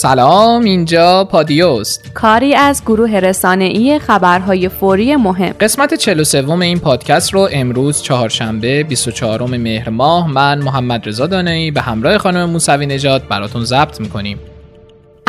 سلام 0.00 0.64
اینجا 0.64 1.24
پادیوست. 1.24 2.10
کاری 2.14 2.54
از 2.54 2.82
گروه 2.86 3.10
رسانه‌ای 3.10 3.98
خبرهای 3.98 4.68
فوری 4.68 5.16
مهم. 5.16 5.54
قسمت 5.60 5.94
43 5.94 6.50
این 6.60 6.78
پادکست 6.78 7.34
رو 7.34 7.48
امروز 7.52 8.02
چهارشنبه 8.02 8.82
24 8.82 9.42
مهر 9.42 9.90
ماه 9.90 10.32
من 10.32 10.58
محمد 10.58 11.08
رضا 11.08 11.26
دانایی 11.26 11.70
به 11.70 11.80
همراه 11.80 12.18
خانم 12.18 12.50
موسوی 12.50 12.86
نژاد 12.86 13.28
براتون 13.28 13.64
ضبط 13.64 14.00
می‌کنیم. 14.00 14.38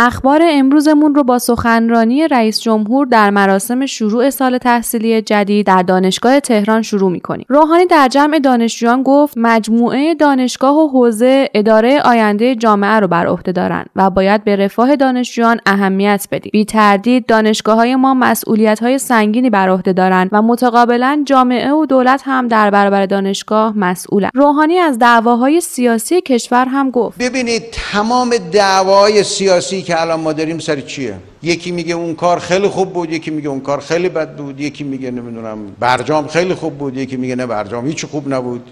اخبار 0.02 0.42
امروزمون 0.44 1.16
رو 1.16 1.24
با 1.24 1.40
سخنرانی 1.40 2.28
رئیس 2.28 2.60
جمهور 2.60 3.06
در 3.06 3.30
مراسم 3.30 3.86
شروع 3.86 4.30
سال 4.30 4.58
تحصیلی 4.58 5.22
جدید 5.22 5.68
در 5.68 5.84
دانشگاه 5.84 6.40
تهران 6.40 6.82
شروع 6.82 7.12
می‌کنیم. 7.12 7.46
روحانی 7.50 7.86
در 7.86 8.08
جمع 8.08 8.40
دانشجویان 8.40 9.04
گفت 9.04 9.34
مجموعه 9.38 10.16
دانشگاه 10.16 10.76
و 10.76 10.88
حوزه 10.88 11.50
اداره 11.54 12.02
آینده 12.02 12.56
جامعه 12.56 13.00
رو 13.00 13.08
بر 13.08 13.28
عهده 13.28 13.52
دارند 13.52 13.90
و 13.96 14.10
باید 14.10 14.44
به 14.44 14.56
رفاه 14.56 14.96
دانشجویان 14.96 15.60
اهمیت 15.66 16.28
بدیم. 16.32 16.50
بی 16.54 16.66
تردید 16.66 17.26
دانشگاه 17.26 17.76
های 17.76 17.96
ما 17.96 18.14
مسئولیت 18.14 18.80
های 18.84 18.98
سنگینی 19.00 19.50
بر 19.50 19.70
عهده 19.70 19.94
دارند 19.94 20.30
و 20.32 20.42
متقابلا 20.42 21.24
جامعه 21.26 21.72
و 21.72 21.86
دولت 21.86 22.22
هم 22.26 22.48
در 22.48 22.70
برابر 22.70 23.06
دانشگاه 23.06 23.78
مسئولند. 23.78 24.32
روحانی 24.36 24.78
از 24.78 25.00
دعواهای 25.00 25.62
سیاسی 25.62 26.22
کشور 26.22 26.66
هم 26.66 26.92
گفت 26.92 27.18
ببینید 27.18 27.64
تمام 27.72 28.30
دعواهای 28.52 29.24
سیاسی 29.24 29.89
که 29.90 30.02
الان 30.02 30.20
ما 30.20 30.34
داریم 30.34 30.60
سر 30.60 30.82
چیه؟ 30.82 31.16
یکی 31.44 31.72
میگه 31.72 31.94
اون 31.94 32.16
کار 32.16 32.40
خیلی 32.40 32.68
خوب 32.68 32.94
بود 32.94 33.14
یکی 33.14 33.32
میگه 33.32 33.50
اون 33.50 33.60
کار 33.60 33.80
خیلی 33.80 34.10
بد 34.10 34.36
بود 34.36 34.60
یکی 34.60 34.84
میگه 34.84 35.12
نمی‌دونم 35.12 35.58
برجام 35.80 36.28
خیلی 36.28 36.54
خوب 36.54 36.78
بود 36.78 36.98
یکی 36.98 37.18
میگه 37.18 37.36
نه 37.36 37.46
برجام 37.46 37.88
هیچ 37.88 38.06
خوب 38.06 38.34
نبود. 38.34 38.70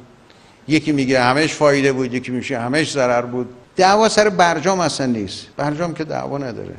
یکی 0.67 0.91
میگه 0.91 1.21
همش 1.21 1.53
فایده 1.53 1.93
بود 1.93 2.13
یکی 2.13 2.31
میشه 2.31 2.59
همش 2.59 2.91
ضرر 2.91 3.21
بود. 3.21 3.49
دعوا 3.75 4.09
سر 4.09 4.29
برجام 4.29 4.79
اصلا 4.79 5.05
نیست. 5.05 5.47
برجام 5.57 5.93
که 5.93 6.03
دعوا 6.03 6.37
نداره. 6.37 6.75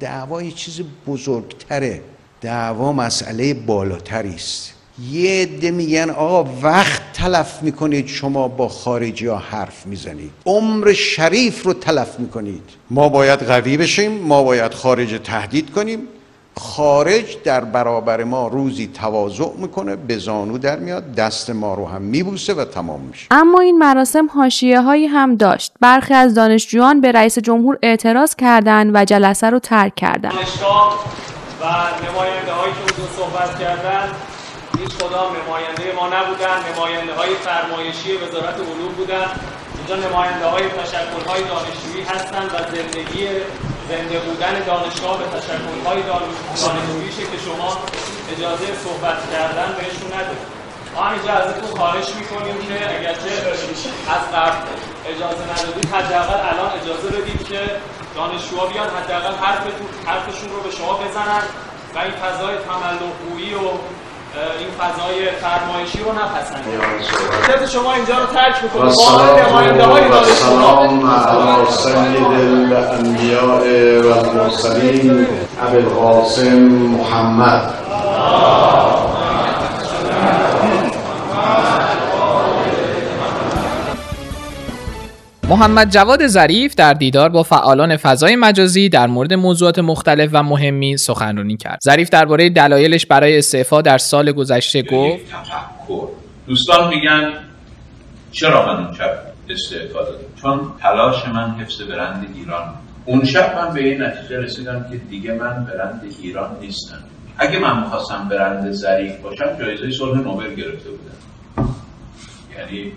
دعوا 0.00 0.42
یه 0.42 0.50
چیز 0.50 0.80
بزرگتره. 1.06 2.00
دعوا 2.40 2.92
مسئله 2.92 3.54
بالاتری 3.54 4.34
است. 4.34 4.74
یه 5.10 5.42
عده 5.42 5.70
میگن 5.70 6.10
آقا 6.10 6.50
وقت 6.62 7.02
تلف 7.12 7.62
می‌کنید 7.62 8.06
شما 8.06 8.48
با 8.48 8.68
خارجی 8.68 9.26
ها 9.26 9.36
حرف 9.36 9.86
می‌زنید. 9.86 10.30
عمر 10.46 10.92
شریف 10.92 11.62
رو 11.62 11.72
تلف 11.72 12.18
می‌کنید. 12.18 12.62
ما 12.90 13.08
باید 13.08 13.42
قوی 13.42 13.76
بشیم 13.76 14.12
ما 14.12 14.42
باید 14.42 14.74
خارج 14.74 15.20
تهدید 15.24 15.70
کنیم. 15.70 15.98
خارج 16.56 17.36
در 17.44 17.64
برابر 17.64 18.24
ما 18.24 18.48
روزی 18.48 18.90
تواضع 18.94 19.48
می‌کنه 19.56 19.96
به 19.96 20.18
زانو 20.18 20.58
در 20.58 20.78
میاد 20.78 21.14
دست 21.14 21.50
ما 21.50 21.74
رو 21.74 21.86
هم 21.86 22.02
میبوسه 22.02 22.54
و 22.54 22.64
تمام 22.64 23.00
میشه. 23.00 23.26
اما 23.30 23.60
این 23.60 23.78
مراسم 23.78 24.26
حاشیه 24.34 24.80
هایی 24.80 25.06
هم 25.06 25.36
داشت. 25.36 25.72
برخی 25.80 26.14
از 26.14 26.34
دانشجویان 26.34 27.00
به 27.00 27.12
رئیس 27.12 27.38
جمهور 27.38 27.78
اعتراض 27.82 28.36
کردند 28.36 28.90
و 28.94 29.04
جلسه 29.04 29.50
رو 29.50 29.58
ترک 29.58 29.94
کردند. 29.94 30.32
و 30.32 31.64
نماینده 32.10 32.52
هایی 32.52 32.72
که 32.72 33.02
صحبت 33.16 33.58
کردن 33.60 34.08
هیچ 34.82 34.94
کدام 35.02 35.30
نماینده 35.36 35.92
ما 35.98 36.06
نبودن 36.16 36.58
نماینده 36.68 37.14
های 37.14 37.34
فرمایشی 37.34 38.16
وزارت 38.16 38.58
علوم 38.70 38.92
بودن. 38.96 39.28
اینجا 39.78 39.96
نماینده 40.08 40.46
های 40.46 40.64
تشکل 40.68 41.22
های 41.28 41.42
دانشجویی 41.52 42.02
هستند 42.12 42.48
و 42.54 42.58
زندگی 42.76 43.22
زنده 43.88 44.18
بودن 44.18 44.54
دانشگاه 44.66 45.18
به 45.18 45.26
تشکل 45.36 45.80
های 45.86 46.02
دانشجوییشه 46.02 47.22
که 47.30 47.38
شما 47.46 47.70
اجازه 48.32 48.66
صحبت 48.84 49.18
کردن 49.32 49.68
بهشون 49.78 50.08
ندارید 50.16 50.46
ما 50.94 51.02
همینجا 51.02 51.32
ازتون 51.32 51.68
خواهش 51.76 52.08
می‌کنیم 52.18 52.56
که 52.68 52.74
اگرچه 52.98 53.32
از 54.16 54.24
قبل 54.34 54.66
اجازه 55.12 55.44
ندادید 55.52 55.94
حداقل 55.94 56.40
الان 56.50 56.70
اجازه 56.80 57.08
بدید 57.16 57.48
که 57.48 57.60
دانشجوها 58.14 58.66
بیان 58.66 58.88
حداقل 58.98 59.34
حرفشون 60.06 60.48
رو 60.54 60.60
به 60.66 60.70
شما 60.70 60.92
بزنن 60.94 61.42
و 61.94 61.98
این 61.98 62.14
فضای 62.22 62.54
تملقگویی 62.68 63.54
و 63.54 63.68
این 64.58 64.68
فضای 64.78 65.30
فرمایشی 65.30 65.98
رو 65.98 66.12
نپسندید. 66.12 67.68
شما 67.68 67.94
اینجا 67.94 68.14
رو 68.18 68.26
ترک 68.26 68.62
می‌کنید 68.62 68.94
با 68.94 69.32
نماینده 69.48 69.84
های 69.84 70.02
سلام 70.34 71.10
علی 71.10 71.70
سید 71.70 72.72
الانبیاء 72.72 74.02
و 74.02 74.18
المرسلین 74.18 75.26
ابی 75.66 75.76
القاسم 75.76 76.58
محمد. 76.58 77.74
محمد 85.48 85.90
جواد 85.90 86.26
ظریف 86.26 86.74
در 86.74 86.92
دیدار 86.92 87.28
با 87.28 87.42
فعالان 87.42 87.96
فضای 87.96 88.36
مجازی 88.36 88.88
در 88.88 89.06
مورد 89.06 89.34
موضوعات 89.34 89.78
مختلف 89.78 90.30
و 90.32 90.42
مهمی 90.42 90.96
سخنرانی 90.96 91.56
کرد. 91.56 91.78
ظریف 91.84 92.10
درباره 92.10 92.50
دلایلش 92.50 93.06
برای 93.06 93.38
استعفا 93.38 93.82
در 93.82 93.98
سال 93.98 94.32
گذشته 94.32 94.82
گفت 94.82 95.24
دوستان 96.46 96.88
میگن 96.88 97.32
چرا 98.32 98.66
من 98.66 98.84
اون 98.84 98.94
شب 98.94 99.10
استعفا 99.48 100.02
دادم؟ 100.02 100.18
چون 100.42 100.60
تلاش 100.82 101.28
من 101.28 101.50
حفظ 101.50 101.82
برند 101.82 102.26
ایران 102.34 102.74
اون 103.04 103.24
شب 103.24 103.58
من 103.58 103.74
به 103.74 103.80
این 103.84 104.02
نتیجه 104.02 104.38
رسیدم 104.38 104.86
که 104.90 104.96
دیگه 104.96 105.32
من 105.32 105.64
برند 105.64 106.02
ایران 106.22 106.56
نیستم. 106.60 106.98
اگه 107.38 107.58
من 107.58 107.80
می‌خواستم 107.80 108.28
برند 108.30 108.72
ظریف 108.72 109.16
باشم 109.16 109.56
جایزه 109.60 109.90
صلح 109.90 110.18
نوبل 110.18 110.54
گرفته 110.54 110.90
بودم. 110.90 111.74
یعنی 112.58 112.92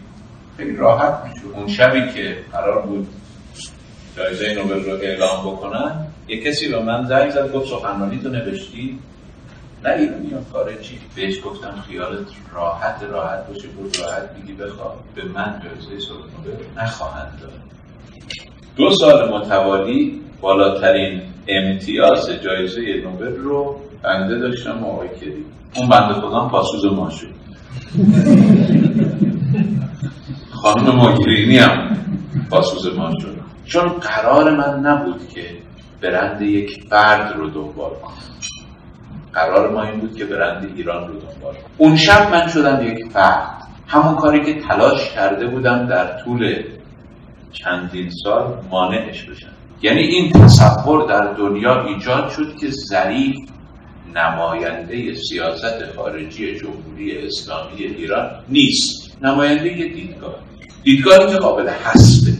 خیلی 0.57 0.75
راحت 0.75 1.13
میشه 1.25 1.41
اون 1.55 1.67
شبی 1.67 2.13
که 2.13 2.37
قرار 2.51 2.81
بود 2.81 3.07
جایزه 4.17 4.53
نوبل 4.53 4.83
رو 4.83 4.91
اعلام 4.91 5.51
بکنن 5.51 6.07
یه 6.27 6.43
کسی 6.43 6.69
به 6.69 6.79
من 6.79 7.05
زنگ 7.05 7.29
زد 7.29 7.51
گفت 7.51 7.67
سخنرانی 7.67 8.19
تو 8.19 8.29
نوشتی؟ 8.29 8.99
نه 9.83 9.91
ایرانی 9.91 10.27
یا 10.27 10.37
خارجی 10.53 10.99
بهش 11.15 11.35
گفتم 11.45 11.83
خیالت 11.87 12.27
راحت 12.53 13.03
راحت 13.03 13.47
باشه 13.47 13.67
بود 13.67 13.97
راحت 13.99 14.29
بگی 14.33 14.53
بخواه 14.53 14.95
به 15.15 15.23
من 15.23 15.61
جایزه 15.63 16.07
صلح 16.07 16.17
نوبل 16.17 16.63
نخواهند 16.77 17.39
داد. 17.41 17.51
دو 18.75 18.89
سال 18.89 19.29
متوالی 19.29 20.21
بالاترین 20.41 21.21
امتیاز 21.47 22.29
جایزه 22.43 22.81
نوبل 23.03 23.35
رو 23.35 23.75
بنده 24.03 24.39
داشتم 24.39 24.83
و 24.83 24.87
آقای 24.87 25.09
کری 25.09 25.45
اون 25.75 25.89
بنده 25.89 26.13
خودم 26.13 26.49
پاسوز 26.49 26.85
ما 26.85 27.09
شد. 27.09 27.35
خانم 30.65 30.95
ماگرینی 30.95 31.57
هم 31.57 31.97
پاسوز 32.49 32.97
ما 32.97 33.11
شد. 33.21 33.35
چون 33.65 33.87
قرار 33.87 34.51
من 34.51 34.79
نبود 34.79 35.29
که 35.29 35.45
برند 36.01 36.41
یک 36.41 36.83
فرد 36.89 37.37
رو 37.37 37.49
دنبال 37.49 37.89
کنم. 37.89 38.13
قرار 39.33 39.71
ما 39.71 39.83
این 39.83 39.99
بود 39.99 40.17
که 40.17 40.25
برند 40.25 40.73
ایران 40.75 41.07
رو 41.07 41.13
دنبال 41.13 41.53
کنم. 41.53 41.71
اون 41.77 41.95
شب 41.95 42.31
من 42.31 42.47
شدم 42.47 42.87
یک 42.87 43.11
فرد. 43.11 43.49
همون 43.87 44.15
کاری 44.15 44.45
که 44.45 44.61
تلاش 44.61 45.11
کرده 45.11 45.47
بودم 45.47 45.87
در 45.87 46.23
طول 46.23 46.63
چندین 47.51 48.09
سال 48.23 48.53
مانعش 48.71 49.23
بشن 49.23 49.51
یعنی 49.81 50.01
این 50.01 50.31
تصور 50.31 51.07
در 51.07 51.33
دنیا 51.33 51.85
ایجاد 51.85 52.29
شد 52.29 52.55
که 52.55 52.67
ظریف 52.69 53.35
نماینده 54.15 55.13
سیاست 55.13 55.95
خارجی 55.95 56.59
جمهوری 56.59 57.27
اسلامی 57.27 57.83
ایران 57.83 58.29
نیست. 58.49 59.17
نماینده 59.21 59.69
دیدگاه 59.69 60.35
دیدگاهی 60.85 61.27
که 61.27 61.37
قابل 61.37 61.69
حسبه. 61.69 62.31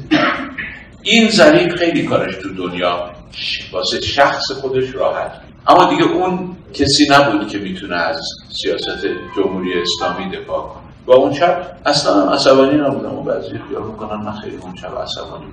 این 1.02 1.30
ظریف 1.30 1.76
خیلی 1.76 2.04
کارش 2.04 2.36
تو 2.36 2.54
دنیا 2.54 3.10
واسه 3.72 4.02
شخص 4.02 4.52
خودش 4.52 4.96
راحت. 4.96 5.32
اما 5.68 5.90
دیگه 5.90 6.04
اون 6.04 6.58
کسی 6.74 7.08
نبود 7.12 7.48
که 7.48 7.58
می‌تونه 7.58 7.96
از 7.96 8.20
سیاست 8.62 9.08
جمهوری 9.38 9.74
اسلامی 9.82 10.38
دفاع 10.38 10.62
کنه. 10.62 10.84
و 11.08 11.12
اون 11.12 11.34
شب 11.34 11.78
اصلا 11.86 12.14
هم 12.14 12.30
عصبانی 12.30 12.78
نبودم 12.78 13.14
و 13.14 13.24
بعضی 13.24 13.50
خیال 13.70 13.84
می‌کنن 13.84 14.24
من 14.24 14.32
خیلی 14.32 14.58
اون 14.58 14.76
شب 14.76 15.02
عصبانی 15.02 15.46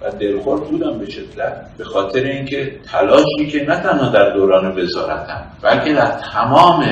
و 0.00 0.10
دلخور 0.10 0.60
بودم 0.60 0.98
به 0.98 1.10
شدت. 1.10 1.66
به 1.78 1.84
خاطر 1.84 2.20
اینکه 2.24 2.80
تلاشی 2.92 3.46
که 3.52 3.64
نه 3.64 3.76
تنها 3.76 4.08
در 4.08 4.30
دوران 4.30 4.78
وزارتم 4.78 5.42
بلکه 5.62 5.92
در 5.92 6.06
تمام 6.32 6.84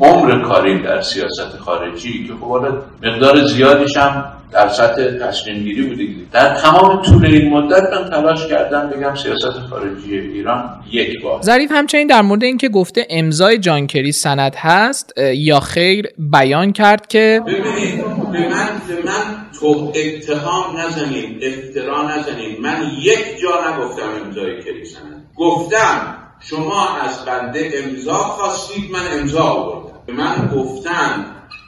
عمر 0.00 0.42
کاری 0.42 0.82
در 0.82 1.00
سیاست 1.00 1.56
خارجی 1.58 2.26
که 2.26 2.32
خب 2.40 2.66
مقدار 3.02 3.44
زیادیش 3.44 3.96
هم 3.96 4.35
در 4.52 4.68
سطح 4.68 5.10
تصمیم 5.10 5.62
گیری 5.62 5.82
بوده. 5.82 6.04
در 6.32 6.54
تمام 6.54 7.02
طول 7.02 7.26
این 7.26 7.50
مدت 7.50 7.82
من 7.92 8.10
تلاش 8.10 8.46
کردم 8.46 8.90
بگم 8.90 9.14
سیاست 9.14 9.58
خارجی 9.70 10.18
ایران 10.18 10.80
یک 10.90 11.22
بار. 11.22 11.42
ظریف 11.42 11.70
همچنین 11.72 12.06
در 12.06 12.22
مورد 12.22 12.44
اینکه 12.44 12.68
گفته 12.68 13.06
امضای 13.10 13.58
جانکری 13.58 14.12
سند 14.12 14.54
هست 14.54 15.12
یا 15.18 15.60
خیر 15.60 16.08
بیان 16.18 16.72
کرد 16.72 17.06
که 17.06 17.42
ببینید 17.46 18.04
به 18.32 18.48
من 18.48 18.68
به 18.88 18.94
من 19.04 19.46
تو 19.60 19.92
اتهام 19.94 20.80
نزنید 20.80 21.44
افترا 21.44 22.02
نزنید. 22.02 22.60
من 22.60 22.90
یک 23.00 23.40
جا 23.42 23.48
نگفتم 23.70 24.08
امضای 24.26 24.62
کری 24.62 24.84
سند. 24.84 25.30
گفتم 25.36 26.16
شما 26.40 26.88
از 27.02 27.24
بنده 27.24 27.70
امضا 27.84 28.14
خواستید 28.14 28.90
من 28.90 29.20
امضا 29.20 29.42
آوردم. 29.42 29.96
به 30.06 30.12
من 30.12 30.50
گفتن 30.56 31.24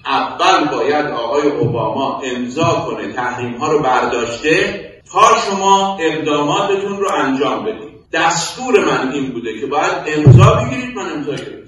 اول 0.09 0.69
باید 0.77 1.07
آقای 1.07 1.49
اوباما 1.49 2.23
امضا 2.25 2.87
کنه 2.87 3.13
تحریم 3.13 3.57
ها 3.57 3.73
رو 3.73 3.83
برداشته 3.83 4.81
تا 5.13 5.21
شما 5.47 5.99
اقداماتتون 6.01 6.99
رو 6.99 7.09
انجام 7.15 7.65
بدید. 7.65 7.89
دستور 8.13 8.85
من 8.85 9.13
این 9.13 9.33
بوده 9.33 9.61
که 9.61 9.67
باید 9.67 9.93
امضا 10.07 10.55
بگیرید 10.55 10.97
من 10.97 11.13
امضا 11.13 11.33
گرفتم 11.33 11.59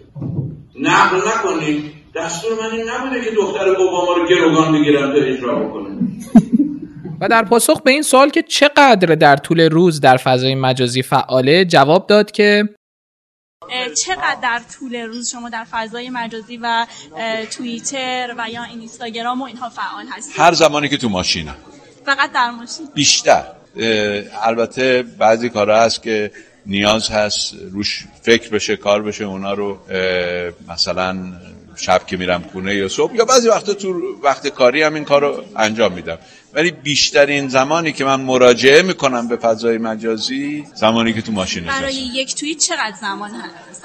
نقل 0.81 1.17
نکنید. 1.17 1.85
دستور 2.15 2.51
من 2.53 2.77
این 2.77 2.89
نبوده 2.91 3.25
که 3.25 3.31
دختر 3.37 3.69
اوباما 3.69 4.13
رو 4.13 4.29
گروگان 4.29 4.73
بگیرم 4.73 5.13
تا 5.13 5.19
اجرا 5.19 5.55
بکنه. 5.55 5.89
و 7.21 7.29
در 7.29 7.45
پاسخ 7.45 7.83
به 7.83 7.91
این 7.91 8.03
سوال 8.03 8.31
که 8.31 8.43
چقدر 8.43 9.15
در 9.15 9.37
طول 9.37 9.61
روز 9.61 10.01
در 10.01 10.17
فضای 10.17 10.55
مجازی 10.55 11.03
فعاله 11.03 11.65
جواب 11.65 12.07
داد 12.07 12.31
که 12.31 12.69
چقدر 14.05 14.39
در 14.43 14.61
طول 14.79 14.97
روز 14.97 15.31
شما 15.31 15.49
در 15.49 15.65
فضای 15.71 16.11
مجازی 16.11 16.59
و 16.63 16.87
توییتر 17.51 18.35
و 18.39 18.51
یا 18.51 18.65
اینستاگرام 18.65 19.43
و 19.43 19.45
اینها 19.45 19.69
فعال 19.69 20.07
هستید؟ 20.11 20.35
هر 20.37 20.53
زمانی 20.53 20.89
که 20.89 20.97
تو 20.97 21.09
ماشینم. 21.09 21.57
فقط 22.07 22.33
در 22.33 22.51
ماشین؟ 22.51 22.89
بیشتر. 22.95 23.45
البته 24.43 25.03
بعضی 25.03 25.49
کارها 25.49 25.83
هست 25.83 26.03
که 26.03 26.33
نیاز 26.67 27.09
هست 27.09 27.55
روش 27.73 28.05
فکر 28.23 28.51
بشه 28.51 28.77
کار 28.77 29.03
بشه 29.03 29.25
اونا 29.25 29.53
رو 29.53 29.79
مثلا 30.69 31.33
شب 31.77 32.07
که 32.07 32.17
میرم 32.17 32.45
خونه 32.53 32.75
یا 32.75 32.89
صبح 32.89 33.15
یا 33.15 33.25
بعضی 33.25 33.49
وقتا 33.49 33.75
تو 33.75 34.03
وقت 34.23 34.49
کاری 34.49 34.83
هم 34.83 34.95
این 34.95 35.05
کار 35.05 35.21
رو 35.21 35.45
انجام 35.57 35.93
میدم. 35.93 36.19
ولی 36.55 36.71
بیشترین 36.71 37.49
زمانی 37.49 37.93
که 37.93 38.05
من 38.05 38.21
مراجعه 38.21 38.83
می‌کنم 38.83 39.29
به 39.29 39.37
فضای 39.37 39.79
مجازی 39.79 40.65
زمانی 40.75 41.13
که 41.13 41.23
تو 41.23 41.33
ماشین 41.33 41.65
برای 41.65 41.95
یک 41.95 42.35
توییت 42.35 42.59
چقدر 42.59 42.95
زمان 43.01 43.31
هست؟ 43.31 43.85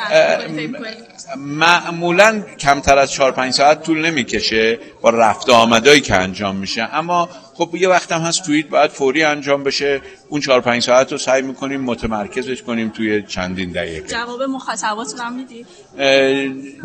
معمولا 1.37 2.43
کمتر 2.59 2.97
از 2.97 3.11
4 3.11 3.31
5 3.31 3.53
ساعت 3.53 3.83
طول 3.83 4.05
نمی‌کشه 4.05 4.79
با 5.01 5.09
رفت 5.09 5.49
آمدایی 5.49 6.01
که 6.01 6.15
انجام 6.15 6.55
میشه. 6.55 6.89
اما 6.93 7.29
خب 7.53 7.75
یه 7.75 7.89
وقت 7.89 8.11
هم 8.11 8.21
هست 8.21 8.43
توییت 8.45 8.67
باید 8.67 8.91
فوری 8.91 9.23
انجام 9.23 9.63
بشه. 9.63 10.01
اون 10.29 10.41
4 10.41 10.61
5 10.61 10.83
ساعت 10.83 11.11
رو 11.11 11.17
سعی 11.17 11.41
می‌کنیم 11.41 11.81
متمرکزش 11.81 12.61
کنیم 12.61 12.89
توی 12.89 13.23
چندین 13.23 13.71
دقیقه. 13.71 14.07
جواب 14.07 14.43
مخاطباتون 14.43 15.19
هم 15.19 15.33
میدی؟ 15.33 15.65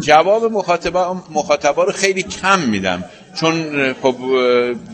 جواب 0.00 0.44
مخاطبا 0.44 1.24
مخاطبا 1.30 1.84
رو 1.84 1.92
خیلی 1.92 2.22
کم 2.22 2.60
میدم. 2.60 3.04
چون 3.34 3.54
خب 4.02 4.14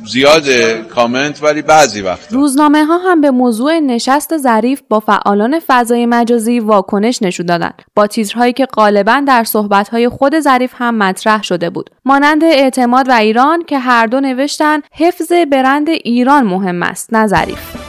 زیاد 0.07 0.49
کامنت 0.89 1.43
ولی 1.43 1.63
بعضی 1.63 2.01
وقت 2.03 2.33
روزنامه 2.33 2.85
ها 2.85 2.99
هم 2.99 3.21
به 3.21 3.31
موضوع 3.31 3.79
نشست 3.79 4.37
ظریف 4.37 4.83
با 4.89 5.01
فعالان 5.01 5.61
فضای 5.67 6.07
مجازی 6.07 6.61
واکنش 6.61 7.23
نشون 7.23 7.47
دادن. 7.47 7.73
با 7.95 8.07
تیترهایی 8.07 8.53
که 8.53 8.67
غالبا 8.67 9.23
در 9.27 9.45
صحبت 9.45 9.89
های 9.89 10.09
خود 10.09 10.41
ظریف 10.41 10.73
هم 10.77 10.99
مطرح 10.99 11.43
شده 11.43 11.71
بود. 11.71 11.91
مانند 12.05 12.45
اعتماد 12.45 13.09
و 13.09 13.13
ایران 13.13 13.65
که 13.65 13.79
هر 13.79 14.07
دو 14.07 14.21
نوشتن 14.21 14.81
حفظ 14.93 15.33
برند 15.33 15.89
ایران 15.89 16.45
مهم 16.45 16.83
است 16.83 17.15
نه 17.15 17.27
ظریف. 17.27 17.86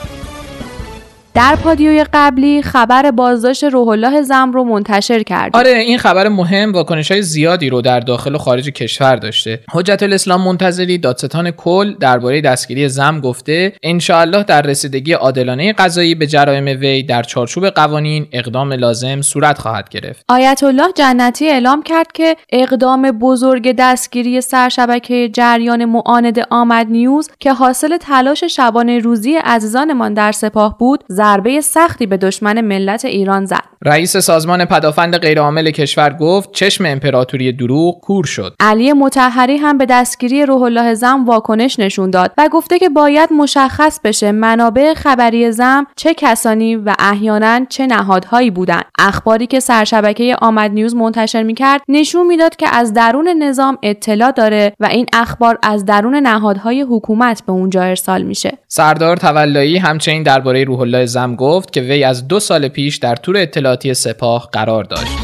در 1.37 1.55
پادیوی 1.55 2.05
قبلی 2.13 2.61
خبر 2.61 3.11
بازداشت 3.11 3.63
روح 3.63 3.87
الله 3.87 4.21
زم 4.21 4.51
رو 4.51 4.63
منتشر 4.63 5.23
کرد. 5.23 5.55
آره 5.55 5.69
این 5.69 5.97
خبر 5.97 6.27
مهم 6.27 6.73
واکنش 6.73 7.11
های 7.11 7.21
زیادی 7.21 7.69
رو 7.69 7.81
در 7.81 7.99
داخل 7.99 8.35
و 8.35 8.37
خارج 8.37 8.69
کشور 8.69 9.15
داشته. 9.15 9.59
حجت 9.71 10.03
الاسلام 10.03 10.41
منتظری 10.41 10.97
دادستان 10.97 11.51
کل 11.51 11.93
درباره 11.93 12.41
دستگیری 12.41 12.89
زم 12.89 13.19
گفته 13.19 13.73
انشاالله 13.83 14.43
در 14.43 14.61
رسیدگی 14.61 15.13
عادلانه 15.13 15.73
قضایی 15.73 16.15
به 16.15 16.27
جرایم 16.27 16.65
وی 16.65 17.03
در 17.03 17.23
چارچوب 17.23 17.69
قوانین 17.69 18.27
اقدام 18.31 18.73
لازم 18.73 19.21
صورت 19.21 19.57
خواهد 19.57 19.89
گرفت. 19.89 20.25
آیت 20.29 20.63
الله 20.63 20.91
جنتی 20.95 21.49
اعلام 21.49 21.83
کرد 21.83 22.11
که 22.11 22.35
اقدام 22.51 23.11
بزرگ 23.11 23.75
دستگیری 23.77 24.41
سرشبکه 24.41 25.29
جریان 25.33 25.85
معاند 25.85 26.39
آمد 26.49 26.87
نیوز 26.89 27.29
که 27.39 27.53
حاصل 27.53 27.97
تلاش 27.97 28.43
شبانه 28.43 28.99
روزی 28.99 29.35
عزیزانمان 29.35 30.13
در 30.13 30.31
سپاه 30.31 30.77
بود 30.77 31.03
ضربه 31.27 31.61
سختی 31.61 32.05
به 32.05 32.17
دشمن 32.17 32.61
ملت 32.61 33.05
ایران 33.05 33.45
زد. 33.45 33.63
رئیس 33.85 34.17
سازمان 34.17 34.65
پدافند 34.65 35.17
غیرعامل 35.17 35.71
کشور 35.71 36.13
گفت 36.13 36.51
چشم 36.51 36.85
امپراتوری 36.85 37.51
دروغ 37.51 37.99
کور 38.01 38.25
شد. 38.25 38.55
علی 38.59 38.93
متحری 38.93 39.57
هم 39.57 39.77
به 39.77 39.85
دستگیری 39.85 40.45
روح 40.45 40.61
الله 40.61 40.93
زم 40.93 41.25
واکنش 41.25 41.79
نشون 41.79 42.09
داد 42.09 42.31
و 42.37 42.49
گفته 42.51 42.79
که 42.79 42.89
باید 42.89 43.33
مشخص 43.33 43.99
بشه 44.03 44.31
منابع 44.31 44.93
خبری 44.93 45.51
زم 45.51 45.85
چه 45.95 46.13
کسانی 46.13 46.75
و 46.75 46.93
احیانا 46.99 47.65
چه 47.69 47.87
نهادهایی 47.87 48.51
بودند. 48.51 48.85
اخباری 48.99 49.47
که 49.47 49.59
سرشبکه 49.59 50.35
آمد 50.41 50.71
نیوز 50.71 50.95
منتشر 50.95 51.43
می‌کرد 51.43 51.81
نشون 51.87 52.27
می‌داد 52.27 52.55
که 52.55 52.75
از 52.75 52.93
درون 52.93 53.27
نظام 53.27 53.77
اطلاع 53.83 54.31
داره 54.31 54.73
و 54.79 54.85
این 54.85 55.05
اخبار 55.13 55.59
از 55.63 55.85
درون 55.85 56.15
نهادهای 56.15 56.81
حکومت 56.81 57.43
به 57.45 57.51
اونجا 57.51 57.81
ارسال 57.81 58.21
میشه. 58.21 58.57
سردار 58.67 59.17
تولایی 59.17 59.77
همچنین 59.77 60.23
درباره 60.23 60.63
روح 60.63 60.79
الله 60.79 61.05
زم 61.17 61.35
گفت 61.35 61.73
که 61.73 61.81
وی 61.81 62.03
از 62.03 62.27
دو 62.27 62.39
سال 62.39 62.67
پیش 62.67 62.97
در 62.97 63.15
تور 63.15 63.37
اطلاعاتی 63.37 63.93
سپاه 63.93 64.49
قرار 64.51 64.83
داشت. 64.83 65.17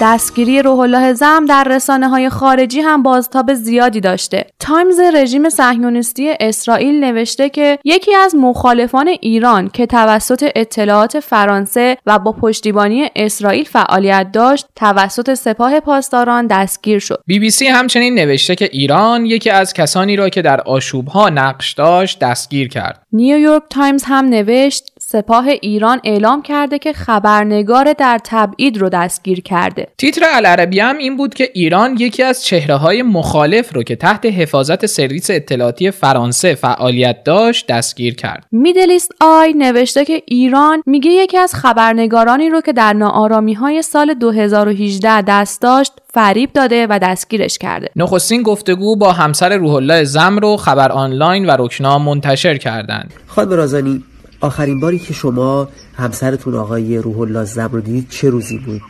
دستگیری 0.00 0.62
روح 0.62 0.78
الله 0.78 1.12
زم 1.12 1.44
در 1.48 1.64
رسانه 1.70 2.08
های 2.08 2.28
خارجی 2.28 2.80
هم 2.80 3.02
بازتاب 3.02 3.54
زیادی 3.54 4.00
داشته. 4.00 4.46
تایمز 4.58 5.00
رژیم 5.14 5.48
صهیونیستی 5.48 6.30
اسرائیل 6.40 7.04
نوشته 7.04 7.48
که 7.48 7.78
یکی 7.84 8.14
از 8.14 8.34
مخالفان 8.34 9.08
ایران 9.08 9.68
که 9.68 9.86
توسط 9.86 10.50
اطلاعات 10.56 11.20
فرانسه 11.20 11.96
و 12.06 12.18
با 12.18 12.32
پشتیبانی 12.32 13.10
اسرائیل 13.16 13.64
فعالیت 13.64 14.32
داشت 14.32 14.66
توسط 14.76 15.34
سپاه 15.34 15.80
پاسداران 15.80 16.46
دستگیر 16.46 16.98
شد. 16.98 17.22
بی 17.26 17.38
بی 17.38 17.50
سی 17.50 17.66
همچنین 17.66 18.14
نوشته 18.14 18.54
که 18.54 18.68
ایران 18.72 19.26
یکی 19.26 19.50
از 19.50 19.72
کسانی 19.72 20.16
را 20.16 20.28
که 20.28 20.42
در 20.42 20.60
آشوبها 20.60 21.28
نقش 21.28 21.72
داشت 21.72 22.18
دستگیر 22.18 22.68
کرد. 22.68 23.02
نیویورک 23.12 23.62
تایمز 23.70 24.04
هم 24.06 24.24
نوشت 24.24 24.84
سپاه 25.10 25.46
ایران 25.48 26.00
اعلام 26.04 26.42
کرده 26.42 26.78
که 26.78 26.92
خبرنگار 26.92 27.92
در 27.92 28.20
تبعید 28.24 28.78
رو 28.78 28.88
دستگیر 28.88 29.40
کرده. 29.40 29.86
تیتر 29.98 30.22
العربی 30.34 30.80
هم 30.80 30.98
این 30.98 31.16
بود 31.16 31.34
که 31.34 31.50
ایران 31.54 31.96
یکی 31.98 32.22
از 32.22 32.44
چهره 32.44 32.74
های 32.74 33.02
مخالف 33.02 33.74
رو 33.74 33.82
که 33.82 33.96
تحت 33.96 34.26
حفاظت 34.26 34.86
سرویس 34.86 35.30
اطلاعاتی 35.30 35.90
فرانسه 35.90 36.54
فعالیت 36.54 37.24
داشت 37.24 37.66
دستگیر 37.66 38.14
کرد. 38.14 38.44
میدل 38.52 38.86
ایست 38.86 39.12
آی 39.20 39.52
نوشته 39.52 40.04
که 40.04 40.22
ایران 40.26 40.82
میگه 40.86 41.10
یکی 41.10 41.38
از 41.38 41.54
خبرنگارانی 41.54 42.50
رو 42.50 42.60
که 42.60 42.72
در 42.72 42.92
ناآرامی 42.92 43.54
های 43.54 43.82
سال 43.82 44.14
2018 44.14 45.22
دست 45.22 45.62
داشت 45.62 45.92
فریب 46.12 46.52
داده 46.52 46.86
و 46.90 46.98
دستگیرش 47.02 47.58
کرده. 47.58 47.88
نخستین 47.96 48.42
گفتگو 48.42 48.96
با 48.96 49.12
همسر 49.12 49.56
روح 49.56 49.74
الله 49.74 50.04
زم 50.04 50.38
رو 50.38 50.56
خبر 50.56 50.92
آنلاین 50.92 51.46
و 51.46 51.56
رکنا 51.58 51.98
منتشر 51.98 52.58
کردند. 52.58 53.14
خانم 53.26 53.50
رازانی 53.50 54.04
آخرین 54.40 54.80
باری 54.80 54.98
که 54.98 55.14
شما 55.14 55.68
همسرتون 55.98 56.54
آقای 56.54 56.98
روح 56.98 57.18
الله 57.18 57.44
زم 57.44 57.68
رو 57.72 57.80
دیدید 57.80 58.10
چه 58.10 58.30
روزی 58.30 58.58
بود؟ 58.58 58.82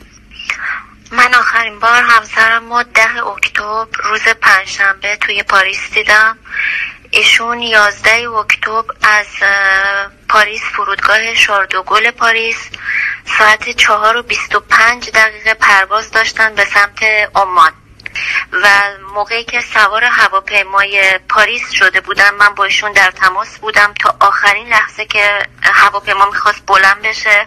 من 1.12 1.34
آخرین 1.34 1.78
بار 1.78 2.02
همسرم 2.02 2.72
رو 2.72 2.82
ده 2.94 3.26
اکتبر 3.26 3.86
روز 4.04 4.22
پنجشنبه 4.40 5.16
توی 5.20 5.42
پاریس 5.42 5.94
دیدم 5.94 6.38
ایشون 7.10 7.62
یازده 7.62 8.30
اکتبر 8.38 8.94
از 9.02 9.26
پاریس 10.28 10.62
فرودگاه 10.62 11.34
شارل 11.34 11.72
دوگل 11.72 12.10
پاریس 12.10 12.56
ساعت 13.38 13.70
چهار 13.70 14.16
و 14.16 14.22
بیست 14.22 14.56
و 14.56 14.60
پنج 14.60 15.10
دقیقه 15.10 15.54
پرواز 15.54 16.10
داشتن 16.10 16.54
به 16.54 16.64
سمت 16.64 16.98
عمان 17.34 17.72
و 18.52 18.68
موقعی 19.14 19.44
که 19.44 19.60
سوار 19.60 20.04
هواپیمای 20.04 21.18
پاریس 21.28 21.70
شده 21.70 22.00
بودم 22.00 22.34
من 22.34 22.54
با 22.54 22.64
ایشون 22.64 22.92
در 22.92 23.10
تماس 23.10 23.58
بودم 23.58 23.94
تا 24.00 24.16
آخرین 24.20 24.68
لحظه 24.68 25.04
که 25.04 25.38
هواپیما 25.62 26.26
می‌خواست 26.26 26.66
بلند 26.66 27.02
بشه. 27.02 27.46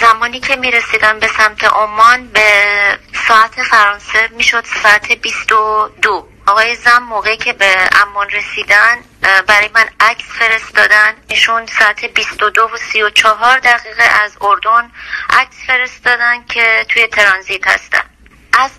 زمانی 0.00 0.40
که 0.40 0.56
می‌رسیدم 0.56 1.18
به 1.18 1.28
سمت 1.28 1.64
عمان 1.64 2.26
به 2.26 2.98
ساعت 3.28 3.62
فرانسه 3.62 4.28
می‌شد 4.32 4.64
ساعت 4.82 5.12
22 5.12 6.28
آقای 6.46 6.74
زم 6.74 6.98
موقعی 6.98 7.36
که 7.36 7.52
به 7.52 7.76
عمان 8.02 8.30
رسیدن 8.30 8.98
برای 9.46 9.70
من 9.74 9.88
عکس 10.00 10.24
فرستادن. 10.24 11.14
ایشون 11.28 11.66
ساعت 11.66 12.04
22 12.04 12.70
و 12.72 12.76
34 12.76 13.58
دقیقه 13.58 14.02
از 14.02 14.36
اردن 14.40 14.90
عکس 15.30 15.56
فرستادن 15.66 16.44
که 16.44 16.86
توی 16.88 17.06
ترانزیت 17.06 17.68
هستن. 17.68 18.09
از 18.52 18.70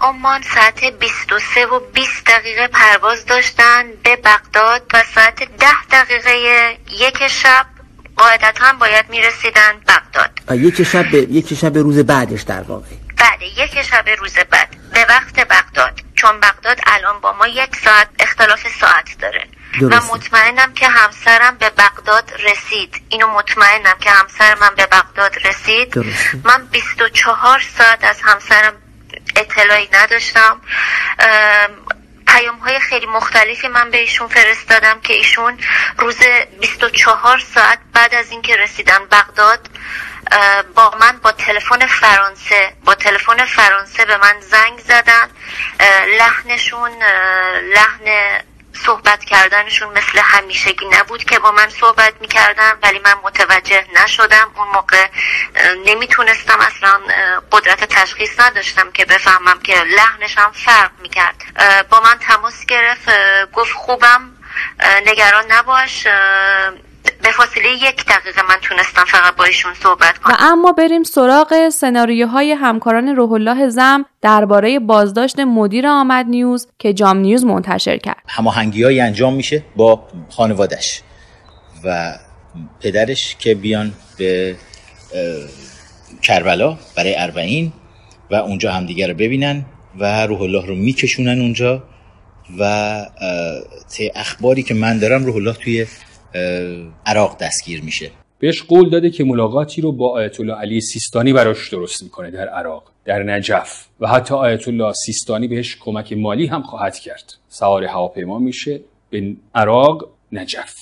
عمان 0.00 0.42
ساعت 0.42 0.84
23 0.84 1.66
و 1.66 1.80
20 1.80 2.24
دقیقه 2.26 2.68
پرواز 2.68 3.26
داشتن 3.26 3.84
به 4.02 4.16
بغداد 4.16 4.82
و 4.94 5.02
ساعت 5.14 5.56
10 5.58 5.66
دقیقه 5.90 6.78
یک 6.90 7.26
شب 7.26 7.66
قاعدتا 8.16 8.72
باید 8.72 9.10
می‌رسیدن 9.10 9.72
بغداد. 9.88 10.30
یک 10.50 10.82
شب 10.82 11.14
یک 11.14 11.54
شب 11.54 11.78
روز 11.78 11.98
بعدش 11.98 12.42
در 12.42 12.62
واقع. 12.62 12.86
بله 13.16 13.46
یک 13.46 13.82
شب 13.82 14.04
روز 14.18 14.34
بعد 14.50 14.76
به 14.92 15.06
وقت 15.08 15.40
بغداد. 15.40 16.00
چون 16.14 16.40
بغداد 16.40 16.80
الان 16.86 17.20
با 17.20 17.32
ما 17.32 17.46
یک 17.46 17.76
ساعت 17.76 18.08
اختلاف 18.18 18.66
ساعت 18.80 19.18
داره. 19.18 19.44
درسته. 19.80 19.98
و 19.98 20.14
مطمئنم 20.14 20.72
که 20.72 20.88
همسرم 20.88 21.56
به 21.58 21.70
بغداد 21.70 22.32
رسید. 22.38 23.02
اینو 23.08 23.26
مطمئنم 23.26 23.98
که 24.00 24.10
همسر 24.10 24.54
من 24.54 24.74
به 24.76 24.86
بغداد 24.86 25.46
رسید. 25.46 25.90
درسته. 25.90 26.40
من 26.44 26.66
24 26.66 27.62
ساعت 27.78 28.04
از 28.04 28.20
همسرم 28.22 28.72
اطلاعی 29.36 29.88
نداشتم. 29.92 30.60
پیام 32.26 32.56
های 32.56 32.80
خیلی 32.80 33.06
مختلفی 33.06 33.68
من 33.68 33.90
به 33.90 33.98
ایشون 33.98 34.28
فرستادم 34.28 35.00
که 35.00 35.14
ایشون 35.14 35.58
روز 35.98 36.18
24 36.60 37.38
ساعت 37.38 37.78
بعد 37.92 38.14
از 38.14 38.30
اینکه 38.30 38.56
رسیدن 38.56 38.98
بغداد 39.10 39.68
با 40.74 40.94
من 41.00 41.18
با 41.22 41.32
تلفن 41.32 41.86
فرانسه 41.86 42.72
با 42.84 42.94
تلفن 42.94 43.44
فرانسه 43.44 44.04
به 44.04 44.16
من 44.16 44.40
زنگ 44.40 44.78
زدن. 44.78 45.30
لحنشون 46.18 46.90
لحن 47.74 48.40
صحبت 48.84 49.24
کردنشون 49.24 49.88
مثل 49.88 50.18
همیشگی 50.18 50.86
نبود 50.92 51.24
که 51.24 51.38
با 51.38 51.50
من 51.52 51.68
صحبت 51.68 52.14
می‌کردن 52.20 52.78
ولی 52.82 52.98
من 52.98 53.14
متوجه 53.22 53.86
نشدم. 54.04 54.52
اون 54.56 54.68
موقع 54.68 55.06
نمی‌تونستم 55.86 56.60
اصلا 56.60 57.00
قدرت 57.52 57.84
تشخیص 57.84 58.40
نداشتم 58.40 58.90
که 58.90 59.04
بفهمم 59.04 59.60
که 59.60 59.74
لحنشم 59.74 60.52
فرق 60.54 60.90
می‌کرد. 61.02 61.42
با 61.90 62.00
من 62.00 62.18
تماس 62.18 62.66
گرفت 62.66 63.10
گفت 63.52 63.72
خوبم 63.72 64.32
نگران 65.06 65.52
نباش 65.52 66.06
به 67.22 67.30
فاصله 67.30 67.68
یک 67.68 68.04
دقیقه 68.04 68.42
من 68.48 68.56
تونستم 68.62 69.04
فقط 69.04 69.36
با 69.36 69.44
ایشون 69.44 69.74
صحبت 69.82 70.18
کنم. 70.18 70.34
و 70.34 70.36
اما 70.40 70.72
بریم 70.72 71.02
سراغ 71.02 71.68
سناریوهای 71.68 72.52
همکاران 72.52 73.08
روح 73.08 73.32
الله 73.32 73.68
زم 73.68 74.04
درباره 74.22 74.78
بازداشت 74.78 75.40
مدیر 75.40 75.86
آمد 75.86 76.26
نیوز 76.26 76.68
که 76.78 76.92
جام 76.92 77.16
نیوز 77.16 77.44
منتشر 77.44 77.96
کرد. 77.96 78.22
هماهنگی 78.28 79.00
انجام 79.00 79.34
میشه 79.34 79.62
با 79.76 80.08
خانوادش 80.30 81.02
و 81.84 82.18
پدرش 82.80 83.36
که 83.38 83.54
بیان 83.54 83.92
به 84.18 84.56
کربلا 86.22 86.78
برای 86.96 87.14
اربعین 87.16 87.72
و 88.30 88.34
اونجا 88.34 88.72
همدیگه 88.72 89.06
رو 89.06 89.14
ببینن 89.14 89.64
و 89.98 90.26
روح 90.26 90.40
الله 90.40 90.66
رو 90.66 90.74
میکشونن 90.74 91.40
اونجا 91.40 91.82
و 92.58 93.00
ته 93.96 94.12
اخباری 94.14 94.62
که 94.62 94.74
من 94.74 94.98
دارم 94.98 95.24
روح 95.24 95.36
الله 95.36 95.52
توی 95.52 95.86
عراق 97.06 97.38
دستگیر 97.38 97.82
میشه. 97.82 98.10
بهش 98.38 98.62
قول 98.62 98.90
داده 98.90 99.10
که 99.10 99.24
ملاقاتی 99.24 99.80
رو 99.80 99.92
با 99.92 100.12
آیت 100.12 100.40
الله 100.40 100.54
علی 100.54 100.80
سیستانی 100.80 101.32
براش 101.32 101.68
درست 101.68 102.02
می‌کنه 102.02 102.30
در 102.30 102.48
عراق 102.48 102.82
در 103.04 103.22
نجف. 103.22 103.86
و 104.00 104.08
حتی 104.08 104.34
آیت 104.34 104.68
الله 104.68 104.92
سیستانی 104.92 105.48
بهش 105.48 105.76
کمک 105.80 106.12
مالی 106.12 106.46
هم 106.46 106.62
خواهد 106.62 106.98
کرد. 106.98 107.34
سوار 107.48 107.84
هواپیما 107.84 108.38
میشه 108.38 108.80
به 109.10 109.36
عراق 109.54 110.08
نجف. 110.32 110.74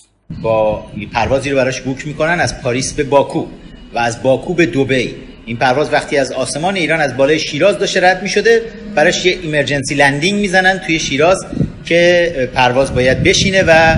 با 0.42 0.84
پروازی 1.12 1.50
رو 1.50 1.56
براش 1.56 1.80
بوک 1.80 2.06
می‌کنن 2.06 2.40
از 2.40 2.62
پاریس 2.62 2.92
به 2.92 3.04
باکو 3.04 3.46
و 3.94 3.98
از 3.98 4.22
باکو 4.22 4.54
به 4.54 4.66
دوبی. 4.66 5.14
این 5.46 5.56
پرواز 5.56 5.92
وقتی 5.92 6.16
از 6.16 6.32
آسمان 6.32 6.76
ایران 6.76 7.00
از 7.00 7.16
بالای 7.16 7.38
شیراز 7.38 7.78
داشته 7.78 8.00
رد 8.00 8.22
می‌شده 8.22 8.62
براش 8.94 9.26
یه 9.26 9.38
emergency 9.42 9.94
landing 9.94 10.40
می‌زنن 10.40 10.78
توی 10.78 10.98
شیراز 10.98 11.46
که 11.84 12.50
پرواز 12.54 12.94
باید 12.94 13.22
بشینه 13.22 13.62
و 13.66 13.96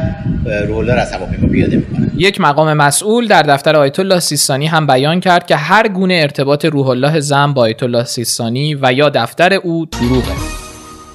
رولر 0.50 0.98
از 0.98 1.12
هواپیما 1.12 1.48
پیاده 1.48 1.76
می‌کنه 1.76 2.10
یک 2.16 2.40
مقام 2.40 2.72
مسئول 2.72 3.26
در 3.26 3.42
دفتر 3.42 3.76
آیت 3.76 4.00
الله 4.00 4.20
سیستانی 4.20 4.66
هم 4.66 4.86
بیان 4.86 5.20
کرد 5.20 5.46
که 5.46 5.56
هر 5.56 5.88
گونه 5.88 6.18
ارتباط 6.22 6.64
روح 6.64 6.88
الله 6.88 7.20
زم 7.20 7.52
با 7.52 7.62
آیت 7.62 7.82
الله 7.82 8.04
سیستانی 8.04 8.74
و 8.74 8.92
یا 8.92 9.08
دفتر 9.08 9.52
او 9.54 9.86
دروغه 9.86 10.32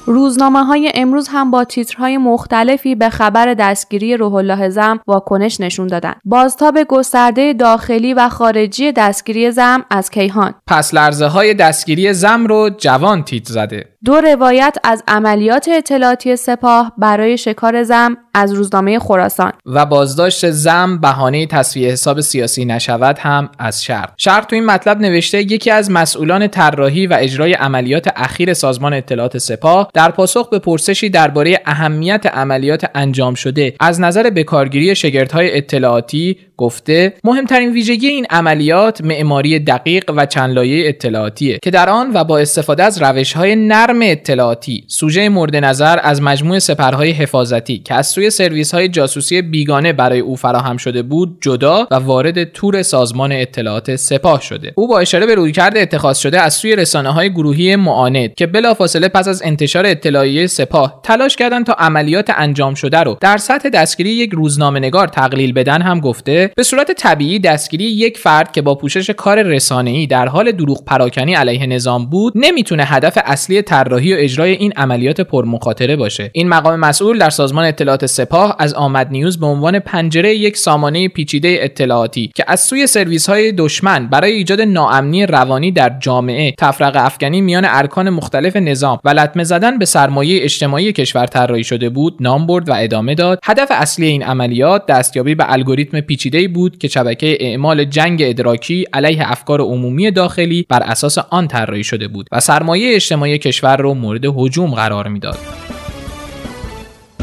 روزنامه 0.06 0.64
های 0.64 0.92
امروز 0.96 1.28
هم 1.32 1.52
با 1.52 1.64
تیترهای 1.64 2.18
مختلفی 2.18 2.96
به 2.96 3.10
خبر 3.10 3.54
دستگیری 3.54 4.18
روح 4.18 4.34
الله 4.34 4.70
زم 4.70 5.00
واکنش 5.08 5.60
نشون 5.60 5.88
دادن. 5.88 6.14
بازتاب 6.26 6.84
گسترده 6.84 7.54
داخلی 7.54 8.14
و 8.14 8.30
خارجی 8.30 8.92
دستگیری 8.92 9.52
زم 9.52 9.86
از 9.90 10.10
کیهان. 10.10 10.54
پس 10.68 10.94
لرزه 10.94 11.26
های 11.26 11.54
دستگیری 11.54 12.14
زم 12.14 12.46
رو 12.46 12.70
جوان 12.78 13.24
تیت 13.24 13.48
زده. 13.48 13.91
دو 14.06 14.22
روایت 14.22 14.78
از 14.84 15.04
عملیات 15.08 15.70
اطلاعاتی 15.70 16.36
سپاه 16.36 16.94
برای 16.98 17.38
شکار 17.38 17.84
زم 17.84 18.18
از 18.34 18.54
روزنامه 18.54 19.00
خراسان. 19.00 19.52
و 19.66 19.86
بازداشت 19.86 20.50
زم 20.50 20.98
بهانه 21.02 21.48
تصفیه 21.48 21.92
حساب 21.92 22.22
سیاسی 22.22 22.66
نشود 22.66 23.20
هم 23.20 23.50
از 23.60 23.84
شرق 23.84 24.14
شرق 24.18 24.46
تو 24.46 24.56
این 24.56 24.66
مطلب 24.66 25.00
نوشته 25.00 25.42
یکی 25.42 25.72
از 25.72 25.92
مسئولان 25.92 26.48
طراحی 26.48 27.08
و 27.08 27.18
اجرای 27.20 27.54
عملیات 27.54 28.10
اخیر 28.16 28.54
سازمان 28.54 28.94
اطلاعات 28.94 29.38
سپاه 29.38 29.92
در 29.94 30.12
پاسخ 30.12 30.50
به 30.50 30.60
پرسشی 30.60 31.10
درباره 31.10 31.62
اهمیت 31.66 32.26
عملیات 32.26 32.86
انجام 32.96 33.34
شده 33.34 33.74
از 33.80 34.00
نظر 34.00 34.30
بکارگیری 34.30 34.96
شگردهای 34.96 35.58
اطلاعاتی 35.58 36.38
گفته 36.62 37.14
مهمترین 37.24 37.74
ویژگی 37.74 38.08
این 38.08 38.26
عملیات 38.30 39.02
معماری 39.02 39.60
دقیق 39.60 40.12
و 40.16 40.26
چند 40.26 40.54
لایه 40.54 40.90
اطلاعاتیه 40.90 41.60
که 41.64 41.72
در 41.72 41.90
آن 41.90 42.12
و 42.14 42.24
با 42.24 42.38
استفاده 42.38 42.84
از 42.84 43.02
روشهای 43.02 43.56
نرم 43.56 44.00
اطلاعاتی 44.02 44.84
سوژه 44.88 45.30
مورد 45.30 45.56
نظر 45.56 46.00
از 46.04 46.22
مجموع 46.22 46.60
سپرهای 46.60 47.12
حفاظتی 47.12 47.78
که 47.78 47.94
از 47.94 48.08
سوی 48.08 48.30
سرویس 48.30 48.74
های 48.74 48.88
جاسوسی 48.88 49.42
بیگانه 49.42 49.94
برای 49.94 50.20
او 50.20 50.36
فراهم 50.36 50.78
شده 50.78 51.02
بود 51.02 51.38
جدا 51.42 51.88
و 51.92 51.96
وارد 51.96 52.44
تور 52.44 52.82
سازمان 52.82 53.32
اطلاعات 53.32 53.96
سپاه 53.96 54.42
شده. 54.42 54.74
او 54.76 54.88
با 54.88 55.00
اشاره 55.00 55.26
به 55.26 55.36
رویکرد 55.36 55.78
اتخاذ 55.78 56.18
شده 56.18 56.42
از 56.42 56.54
سوی 56.54 56.76
رسانه 56.76 57.10
های 57.10 57.30
گروهی 57.30 57.76
معاند 57.76 58.34
که 58.36 58.48
بلافاصله 58.48 59.08
پس 59.08 59.28
از 59.28 59.42
انتشار 59.46 59.86
اطلاعیه 59.86 60.48
سپاه 60.48 61.00
تلاش 61.04 61.36
کردند 61.36 61.66
تا 61.66 61.74
عملیات 61.74 62.32
انجام 62.36 62.74
شده 62.74 63.00
رو 63.00 63.18
در 63.22 63.38
سطح 63.38 63.70
دستگیری 63.70 64.10
یک 64.10 64.32
روزنامه 64.34 64.80
نگار 64.80 65.08
تقلیل 65.08 65.54
بدن 65.54 65.82
هم 65.82 66.00
گفته 66.00 66.51
به 66.56 66.64
صورت 66.64 66.92
طبیعی 66.92 67.40
دستگیری 67.40 67.84
یک 67.84 68.18
فرد 68.18 68.52
که 68.52 68.62
با 68.62 68.76
پوشش 68.76 69.10
کار 69.10 69.42
رسانه‌ای 69.42 70.08
در 70.08 70.28
حال 70.28 70.52
دروغ 70.52 70.86
پراکنی 70.86 71.34
علیه 71.34 71.66
نظام 71.66 72.06
بود 72.06 72.34
نمی‌تونه 72.36 72.84
هدف 72.86 73.18
اصلی 73.26 73.62
طراحی 73.62 74.14
و 74.14 74.18
اجرای 74.20 74.52
این 74.52 74.74
عملیات 74.76 75.22
پرمخاطره 75.22 75.96
باشه. 75.96 76.32
این 76.34 76.50
مقام 76.50 76.80
مسئول 76.80 77.18
در 77.18 77.30
سازمان 77.30 77.66
اطلاعات 77.66 78.06
سپاه 78.06 78.56
از 78.60 78.74
آمد 78.74 79.08
نیوز 79.12 79.40
به 79.40 79.46
عنوان 79.46 79.80
پنجره 79.80 80.36
یک 80.36 80.58
سامانه 80.58 81.08
پیچیده 81.08 81.58
اطلاعاتی 81.62 82.32
که 82.36 82.44
از 82.48 82.60
سوی 82.60 82.88
سرویس 82.88 83.30
های 83.30 83.52
دشمن 83.52 84.08
برای 84.08 84.32
ایجاد 84.32 84.62
ناامنی 84.62 85.26
روانی 85.26 85.72
در 85.72 85.92
جامعه 86.00 86.54
تفرقه 86.58 87.06
افکنی 87.06 87.42
میان 87.42 87.66
ارکان 87.68 88.10
مختلف 88.10 88.56
نظام 88.56 89.00
و 89.04 89.10
لطمه 89.10 89.44
زدن 89.44 89.80
به 89.80 89.86
سرمایه 89.86 90.44
اجتماعی 90.44 90.94
کشور 90.94 91.26
طراحی 91.26 91.64
شده 91.64 91.90
بود 91.90 92.18
نام 92.20 92.48
برد 92.48 92.70
و 92.70 92.74
ادامه 92.78 93.16
داد. 93.16 93.40
هدف 93.44 93.68
اصلی 93.72 94.06
این 94.06 94.24
عملیات 94.24 94.86
دستیابی 94.86 95.36
به 95.36 95.52
الگوریتم 95.52 96.02
پیچیده 96.02 96.41
بود 96.48 96.78
که 96.78 96.88
شبکه 96.88 97.38
اعمال 97.40 97.84
جنگ 97.84 98.22
ادراکی 98.26 98.86
علیه 98.94 99.32
افکار 99.32 99.62
عمومی 99.62 100.12
داخلی 100.12 100.66
بر 100.70 100.84
اساس 100.84 101.18
آن 101.18 101.48
طراحی 101.48 101.84
شده 101.84 102.08
بود 102.08 102.28
و 102.32 102.40
سرمایه 102.40 102.96
اجتماعی 102.96 103.38
کشور 103.38 103.78
رو 103.78 103.94
مورد 103.94 104.26
هجوم 104.26 104.74
قرار 104.76 105.08
می‌داد. 105.08 105.38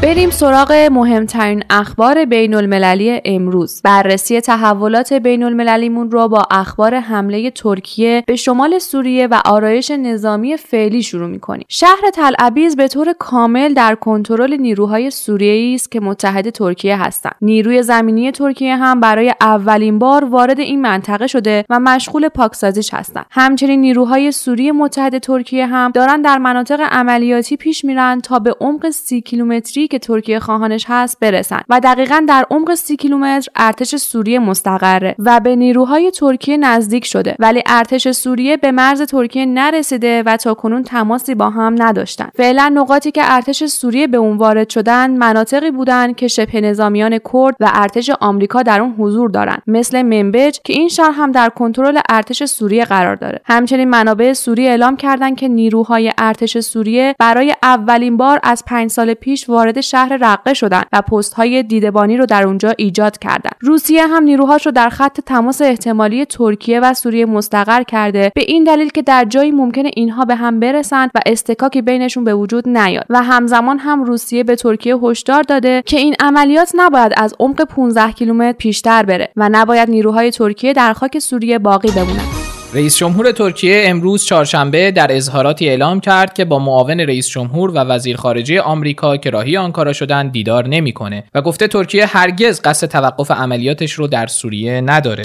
بریم 0.03 0.29
سراغ 0.29 0.71
مهمترین 0.71 1.63
اخبار 1.69 2.25
بین 2.25 2.53
المللی 2.53 3.21
امروز. 3.25 3.81
بررسی 3.83 4.41
تحولات 4.41 5.13
بین 5.13 5.43
المللیمون 5.43 6.11
رو 6.11 6.27
با 6.27 6.43
اخبار 6.51 6.95
حمله 6.95 7.51
ترکیه 7.51 8.23
به 8.27 8.35
شمال 8.35 8.79
سوریه 8.79 9.27
و 9.27 9.41
آرایش 9.45 9.91
نظامی 9.91 10.57
فعلی 10.57 11.03
شروع 11.03 11.27
می‌کنیم. 11.27 11.65
شهر 11.69 12.09
تل 12.13 12.33
عبیز 12.39 12.75
به 12.75 12.87
طور 12.87 13.13
کامل 13.19 13.73
در 13.73 13.95
کنترل 13.95 14.57
نیروهای 14.57 15.11
سوریه 15.11 15.75
است 15.75 15.91
که 15.91 15.99
متحد 15.99 16.49
ترکیه 16.49 16.97
هستند. 16.97 17.35
نیروی 17.41 17.83
زمینی 17.83 18.31
ترکیه 18.31 18.75
هم 18.75 18.99
برای 18.99 19.33
اولین 19.41 19.99
بار 19.99 20.25
وارد 20.25 20.59
این 20.59 20.81
منطقه 20.81 21.27
شده 21.27 21.65
و 21.69 21.79
مشغول 21.79 22.29
پاکسازیش 22.29 22.93
هستند. 22.93 23.25
همچنین 23.31 23.81
نیروهای 23.81 24.31
سوریه 24.31 24.71
متحد 24.71 25.17
ترکیه 25.17 25.65
هم 25.65 25.91
دارن 25.91 26.21
در 26.21 26.37
مناطق 26.37 26.81
عملیاتی 26.91 27.57
پیش 27.57 27.85
میرن 27.85 28.21
تا 28.21 28.39
به 28.39 28.55
عمق 28.61 28.89
سی 28.89 29.21
کیلومتری 29.21 29.88
که 29.89 29.99
ترکیه 29.99 30.39
خواهانش 30.39 30.85
هست 30.87 31.17
برسند 31.19 31.63
و 31.69 31.79
دقیقا 31.79 32.25
در 32.27 32.45
عمق 32.51 32.75
سی 32.75 32.95
کیلومتر 32.95 33.49
ارتش 33.55 33.95
سوریه 33.95 34.39
مستقره 34.39 35.15
و 35.19 35.39
به 35.39 35.55
نیروهای 35.55 36.11
ترکیه 36.11 36.57
نزدیک 36.57 37.05
شده 37.05 37.35
ولی 37.39 37.63
ارتش 37.65 38.11
سوریه 38.11 38.57
به 38.57 38.71
مرز 38.71 39.01
ترکیه 39.01 39.45
نرسیده 39.45 40.23
و 40.25 40.37
تا 40.37 40.53
کنون 40.53 40.83
تماسی 40.83 41.35
با 41.35 41.49
هم 41.49 41.75
نداشتند 41.81 42.31
فعلا 42.35 42.71
نقاطی 42.75 43.11
که 43.11 43.21
ارتش 43.25 43.65
سوریه 43.65 44.07
به 44.07 44.17
اون 44.17 44.37
وارد 44.37 44.69
شدن 44.69 45.11
مناطقی 45.17 45.71
بودند 45.71 46.15
که 46.15 46.27
شبه 46.27 46.61
نظامیان 46.61 47.19
کرد 47.33 47.55
و 47.59 47.71
ارتش 47.73 48.09
آمریکا 48.09 48.63
در 48.63 48.81
اون 48.81 48.95
حضور 48.97 49.29
دارند 49.29 49.61
مثل 49.67 50.01
منبج 50.01 50.59
که 50.63 50.73
این 50.73 50.87
شهر 50.87 51.11
هم 51.11 51.31
در 51.31 51.49
کنترل 51.49 51.99
ارتش 52.09 52.45
سوریه 52.45 52.85
قرار 52.85 53.15
داره. 53.15 53.41
همچنین 53.45 53.89
منابع 53.89 54.33
سوریه 54.33 54.69
اعلام 54.69 54.97
کردند 54.97 55.37
که 55.37 55.47
نیروهای 55.47 56.11
ارتش 56.17 56.59
سوریه 56.59 57.15
برای 57.19 57.55
اولین 57.63 58.17
بار 58.17 58.39
از 58.43 58.63
پنج 58.65 58.91
سال 58.91 59.13
پیش 59.13 59.49
وارد 59.49 59.78
شهر 59.81 60.17
رقه 60.21 60.53
شدن 60.53 60.83
و 60.93 61.01
پست 61.01 61.33
های 61.33 61.63
دیدبانی 61.63 62.17
رو 62.17 62.25
در 62.25 62.43
اونجا 62.47 62.73
ایجاد 62.77 63.17
کردند. 63.17 63.55
روسیه 63.59 64.07
هم 64.07 64.23
نیروهاش 64.23 64.65
رو 64.65 64.71
در 64.71 64.89
خط 64.89 65.21
تماس 65.21 65.61
احتمالی 65.61 66.25
ترکیه 66.25 66.79
و 66.79 66.93
سوریه 66.93 67.25
مستقر 67.25 67.83
کرده 67.83 68.31
به 68.35 68.41
این 68.47 68.63
دلیل 68.63 68.89
که 68.89 69.01
در 69.01 69.25
جایی 69.25 69.51
ممکنه 69.51 69.91
اینها 69.95 70.25
به 70.25 70.35
هم 70.35 70.59
برسند 70.59 71.11
و 71.15 71.19
استکاکی 71.25 71.81
بینشون 71.81 72.23
به 72.23 72.33
وجود 72.33 72.69
نیاد 72.69 73.05
و 73.09 73.23
همزمان 73.23 73.79
هم 73.79 74.03
روسیه 74.03 74.43
به 74.43 74.55
ترکیه 74.55 74.95
هشدار 74.95 75.43
داده 75.43 75.83
که 75.85 75.97
این 75.97 76.15
عملیات 76.19 76.71
نباید 76.75 77.13
از 77.17 77.33
عمق 77.39 77.61
15 77.61 78.11
کیلومتر 78.11 78.51
پیشتر 78.51 79.03
بره 79.03 79.29
و 79.35 79.49
نباید 79.51 79.89
نیروهای 79.89 80.31
ترکیه 80.31 80.73
در 80.73 80.93
خاک 80.93 81.19
سوریه 81.19 81.59
باقی 81.59 81.91
بمونند. 81.91 82.38
رئیس 82.73 82.97
جمهور 82.97 83.31
ترکیه 83.31 83.81
امروز 83.85 84.25
چهارشنبه 84.25 84.91
در 84.91 85.15
اظهاراتی 85.15 85.69
اعلام 85.69 85.99
کرد 85.99 86.33
که 86.33 86.45
با 86.45 86.59
معاون 86.59 86.99
رئیس 86.99 87.27
جمهور 87.27 87.71
و 87.71 87.73
وزیر 87.73 88.17
خارجه 88.17 88.61
آمریکا 88.61 89.17
که 89.17 89.29
راهی 89.29 89.57
آنکارا 89.57 89.93
شدن 89.93 90.27
دیدار 90.27 90.67
نمی‌کنه 90.67 91.23
و 91.35 91.41
گفته 91.41 91.67
ترکیه 91.67 92.05
هرگز 92.05 92.61
قصد 92.61 92.87
توقف 92.87 93.31
عملیاتش 93.31 93.91
رو 93.91 94.07
در 94.07 94.27
سوریه 94.27 94.81
نداره. 94.81 95.23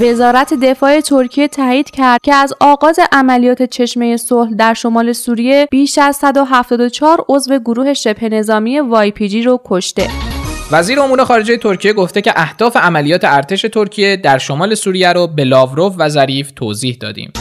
وزارت 0.00 0.54
دفاع 0.54 1.00
ترکیه 1.00 1.48
تایید 1.48 1.90
کرد 1.90 2.20
که 2.22 2.34
از 2.34 2.54
آغاز 2.60 2.98
عملیات 3.12 3.62
چشمه 3.62 4.16
صلح 4.16 4.54
در 4.54 4.74
شمال 4.74 5.12
سوریه 5.12 5.68
بیش 5.70 5.98
از 5.98 6.16
174 6.16 7.24
عضو 7.28 7.58
گروه 7.58 7.94
شبه 7.94 8.28
نظامی 8.28 8.80
YPG 8.80 9.42
رو 9.42 9.60
کشته. 9.64 10.08
وزیر 10.70 11.00
امور 11.00 11.24
خارجه 11.24 11.56
ترکیه 11.56 11.92
گفته 11.92 12.20
که 12.20 12.32
اهداف 12.36 12.76
عملیات 12.76 13.24
ارتش 13.24 13.62
ترکیه 13.62 14.16
در 14.16 14.38
شمال 14.38 14.74
سوریه 14.74 15.12
رو 15.12 15.26
به 15.26 15.44
لاوروف 15.44 15.94
و 15.98 16.08
ظریف 16.08 16.50
توضیح 16.56 16.96
دادیم. 17.00 17.32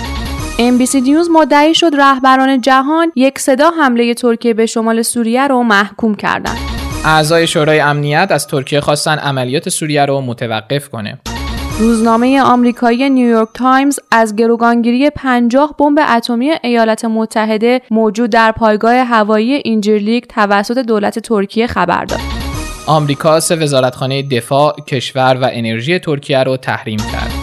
MBC 0.58 0.96
News 0.96 1.30
مدعی 1.30 1.76
شد 1.76 1.92
رهبران 1.98 2.62
جهان 2.62 3.12
یک 3.16 3.40
صدا 3.40 3.70
حمله 3.70 4.14
ترکیه 4.14 4.54
به 4.54 4.66
شمال 4.66 5.02
سوریه 5.02 5.48
رو 5.48 5.64
محکوم 5.64 6.16
کردند. 6.16 6.58
اعضای 7.06 7.48
شورای 7.48 7.80
امنیت 7.80 8.28
از 8.32 8.48
ترکیه 8.48 8.82
خواستن 8.82 9.18
عملیات 9.18 9.70
سوریه 9.70 10.06
رو 10.06 10.22
متوقف 10.22 10.90
کنه. 10.90 11.20
روزنامه 11.80 12.42
آمریکایی 12.42 13.10
نیویورک 13.10 13.48
تایمز 13.54 14.00
از 14.12 14.36
گروگانگیری 14.36 15.10
50 15.10 15.76
بمب 15.80 16.00
اتمی 16.16 16.52
ایالات 16.64 17.06
متحده 17.06 17.82
موجود 17.92 18.30
در 18.30 18.52
پایگاه 18.52 18.96
هوایی 18.96 19.54
اینجرلیک 19.54 20.28
توسط 20.28 20.78
دولت 20.78 21.20
ترکیه 21.20 21.68
خبر 21.68 22.06
داد. 22.06 22.33
آمریکا 22.88 23.40
سه 23.40 23.56
وزارتخانه 23.56 24.24
دفاع، 24.24 24.76
کشور 24.88 25.38
و 25.42 25.50
انرژی 25.52 26.00
ترکیه 26.00 26.44
رو 26.44 26.58
تحریم 26.58 27.00
کرد. 27.00 27.43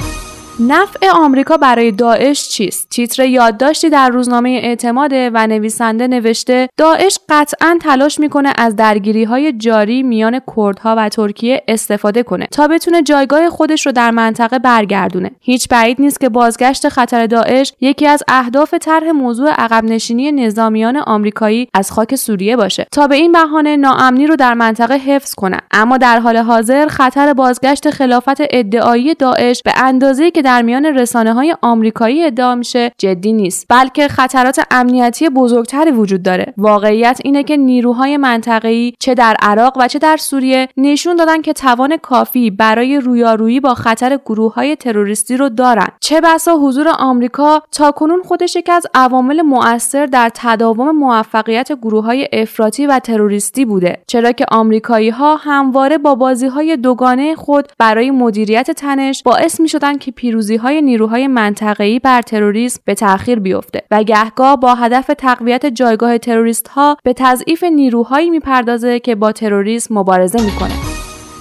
نفع 0.60 1.10
آمریکا 1.14 1.56
برای 1.56 1.92
داعش 1.92 2.48
چیست؟ 2.48 2.88
تیتر 2.90 3.24
یادداشتی 3.24 3.90
در 3.90 4.08
روزنامه 4.08 4.60
اعتماده 4.62 5.30
و 5.34 5.46
نویسنده 5.46 6.06
نوشته 6.06 6.68
داعش 6.76 7.18
قطعا 7.28 7.78
تلاش 7.82 8.20
می‌کنه 8.20 8.52
از 8.58 8.76
درگیری 8.76 9.24
های 9.24 9.52
جاری 9.52 10.02
میان 10.02 10.40
کردها 10.56 10.94
و 10.98 11.08
ترکیه 11.08 11.62
استفاده 11.68 12.22
کنه 12.22 12.46
تا 12.46 12.68
بتونه 12.68 13.02
جایگاه 13.02 13.50
خودش 13.50 13.86
رو 13.86 13.92
در 13.92 14.10
منطقه 14.10 14.58
برگردونه. 14.58 15.30
هیچ 15.40 15.68
بعید 15.68 16.00
نیست 16.00 16.20
که 16.20 16.28
بازگشت 16.28 16.88
خطر 16.88 17.26
داعش 17.26 17.72
یکی 17.80 18.06
از 18.06 18.22
اهداف 18.28 18.74
طرح 18.74 19.10
موضوع 19.10 19.50
عقب 19.50 19.84
نشینی 19.84 20.32
نظامیان 20.32 20.96
آمریکایی 20.96 21.68
از 21.74 21.92
خاک 21.92 22.14
سوریه 22.14 22.56
باشه 22.56 22.86
تا 22.92 23.06
به 23.06 23.16
این 23.16 23.32
بهانه 23.32 23.76
ناامنی 23.76 24.26
رو 24.26 24.36
در 24.36 24.54
منطقه 24.54 24.94
حفظ 24.94 25.34
کنه. 25.34 25.58
اما 25.70 25.96
در 25.96 26.18
حال 26.18 26.36
حاضر 26.36 26.86
خطر 26.86 27.32
بازگشت 27.32 27.90
خلافت 27.90 28.36
ادعایی 28.50 29.14
داعش 29.14 29.62
به 29.64 29.72
اندازه 29.76 30.30
که 30.30 30.42
در 30.50 30.62
میان 30.62 30.84
رسانه 30.86 31.32
های 31.32 31.54
آمریکایی 31.62 32.24
ادعا 32.24 32.54
میشه 32.54 32.92
جدی 32.98 33.32
نیست 33.32 33.66
بلکه 33.68 34.08
خطرات 34.08 34.60
امنیتی 34.70 35.28
بزرگتری 35.28 35.90
وجود 35.90 36.22
داره. 36.22 36.54
واقعیت 36.56 37.20
اینه 37.24 37.42
که 37.42 37.56
نیروهای 37.56 38.16
منطقه‌ای 38.16 38.92
چه 38.98 39.14
در 39.14 39.36
عراق 39.42 39.76
و 39.80 39.88
چه 39.88 39.98
در 39.98 40.16
سوریه 40.16 40.68
نشون 40.76 41.16
دادن 41.16 41.42
که 41.42 41.52
توان 41.52 41.96
کافی 41.96 42.50
برای 42.50 43.00
رویارویی 43.00 43.60
با 43.60 43.74
خطر 43.74 44.18
گروه 44.26 44.54
های 44.54 44.76
تروریستی 44.76 45.36
رو 45.36 45.48
دارن. 45.48 45.88
چه 46.00 46.20
بسا 46.20 46.56
حضور 46.56 46.88
آمریکا 46.98 47.62
تاکنون 47.72 48.22
خودش 48.22 48.56
یکی 48.56 48.72
از 48.72 48.86
عوامل 48.94 49.42
مؤثر 49.42 50.06
در 50.06 50.30
تداوم 50.34 50.90
موفقیت 50.90 51.72
گروه 51.72 52.04
های 52.04 52.28
افراطی 52.32 52.86
و 52.86 52.98
تروریستی 52.98 53.64
بوده. 53.64 54.02
چرا 54.06 54.32
که 54.32 54.46
آمریکایی 54.50 55.10
ها 55.10 55.36
همواره 55.36 55.98
با 55.98 56.14
بازی 56.14 56.46
های 56.46 56.76
دوگانه 56.76 57.34
خود 57.34 57.68
برای 57.78 58.10
مدیریت 58.10 58.70
تنش 58.70 59.22
باعث 59.22 59.60
می 59.60 59.68
شدن 59.68 59.98
که 59.98 60.10
پیروزی 60.40 60.56
های 60.56 60.82
نیروهای 60.82 61.26
منطقه‌ای 61.26 61.98
بر 61.98 62.22
تروریسم 62.22 62.80
به 62.84 62.94
تأخیر 62.94 63.38
بیفته 63.38 63.82
و 63.90 64.02
گهگاه 64.02 64.56
با 64.56 64.74
هدف 64.74 65.10
تقویت 65.18 65.66
جایگاه 65.66 66.18
تروریست 66.18 66.68
ها 66.68 66.96
به 67.04 67.12
تضعیف 67.12 67.64
نیروهایی 67.64 68.30
می‌پردازه 68.30 68.98
که 68.98 69.14
با 69.14 69.32
تروریسم 69.32 69.94
مبارزه 69.94 70.42
می‌کنه. 70.44 70.70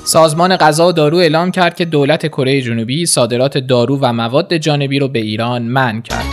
سازمان 0.04 0.56
غذا 0.56 0.88
و 0.88 0.92
دارو 0.92 1.18
اعلام 1.18 1.52
کرد 1.52 1.76
که 1.76 1.86
دولت 1.86 2.28
کره 2.28 2.62
جنوبی 2.62 3.06
صادرات 3.06 3.58
دارو 3.58 4.00
و 4.02 4.14
مواد 4.14 4.58
جانبی 4.58 5.00
رو 5.00 5.08
به 5.08 5.20
ایران 5.20 5.62
منع 5.62 6.02
کرد. 6.02 6.26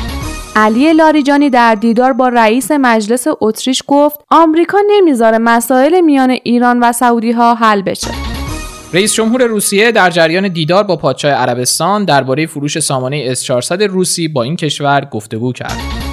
علی 0.56 0.92
لاریجانی 0.92 1.50
در 1.50 1.74
دیدار 1.74 2.12
با 2.12 2.28
رئیس 2.28 2.70
مجلس 2.70 3.26
اتریش 3.40 3.82
گفت 3.86 4.20
آمریکا 4.30 4.78
نمی‌ذاره 4.90 5.38
مسائل 5.38 6.00
میان 6.00 6.30
ایران 6.30 6.80
و 6.80 6.92
سعودی 6.92 7.32
ها 7.32 7.54
حل 7.54 7.82
بشه. 7.82 8.35
رئیس 8.92 9.14
جمهور 9.14 9.44
روسیه 9.44 9.92
در 9.92 10.10
جریان 10.10 10.48
دیدار 10.48 10.84
با 10.84 10.96
پادشاه 10.96 11.32
عربستان 11.32 12.04
درباره 12.04 12.46
فروش 12.46 12.78
سامانه 12.78 13.34
S400 13.34 13.82
روسی 13.82 14.28
با 14.28 14.42
این 14.42 14.56
کشور 14.56 15.08
گفتگو 15.10 15.52
کرد. 15.52 16.06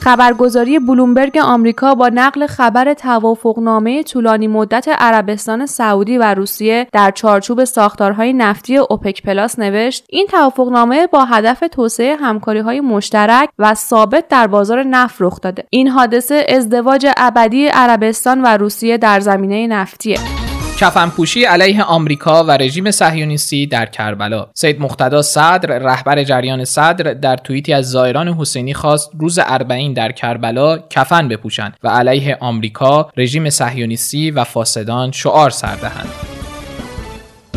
خبرگزاری 0.00 0.78
بلومبرگ 0.78 1.38
آمریکا 1.38 1.94
با 1.94 2.08
نقل 2.08 2.46
خبر 2.46 2.94
توافقنامه 2.94 4.02
طولانی 4.02 4.46
مدت 4.46 4.88
عربستان 4.88 5.66
سعودی 5.66 6.18
و 6.18 6.34
روسیه 6.34 6.86
در 6.92 7.10
چارچوب 7.10 7.64
ساختارهای 7.64 8.32
نفتی 8.32 8.76
اوپک 8.76 9.22
پلاس 9.22 9.58
نوشت 9.58 10.04
این 10.08 10.26
توافقنامه 10.26 11.06
با 11.06 11.24
هدف 11.24 11.64
توسعه 11.72 12.16
همکاریهای 12.16 12.80
مشترک 12.80 13.48
و 13.58 13.74
ثابت 13.74 14.28
در 14.28 14.46
بازار 14.46 14.82
نفت 14.82 15.16
رخ 15.20 15.40
داده 15.40 15.64
این 15.70 15.88
حادثه 15.88 16.46
ازدواج 16.48 17.06
ابدی 17.16 17.66
عربستان 17.66 18.42
و 18.42 18.46
روسیه 18.46 18.98
در 18.98 19.20
زمینه 19.20 19.66
نفتیه 19.66 20.43
کفنپوشی 20.84 21.44
علیه 21.44 21.82
آمریکا 21.82 22.44
و 22.44 22.50
رژیم 22.50 22.90
صهیونیستی 22.90 23.66
در 23.66 23.86
کربلا 23.86 24.46
سید 24.54 24.80
مقتدا 24.80 25.22
صدر 25.22 25.78
رهبر 25.78 26.24
جریان 26.24 26.64
صدر 26.64 27.14
در 27.14 27.36
توییتی 27.36 27.72
از 27.72 27.90
زائران 27.90 28.28
حسینی 28.28 28.74
خواست 28.74 29.10
روز 29.18 29.38
اربعین 29.42 29.92
در 29.92 30.12
کربلا 30.12 30.78
کفن 30.78 31.28
بپوشند 31.28 31.76
و 31.82 31.88
علیه 31.88 32.36
آمریکا 32.40 33.10
رژیم 33.16 33.50
صهیونیستی 33.50 34.30
و 34.30 34.44
فاسدان 34.44 35.12
شعار 35.12 35.50
سر 35.50 35.74
دهند 35.74 36.08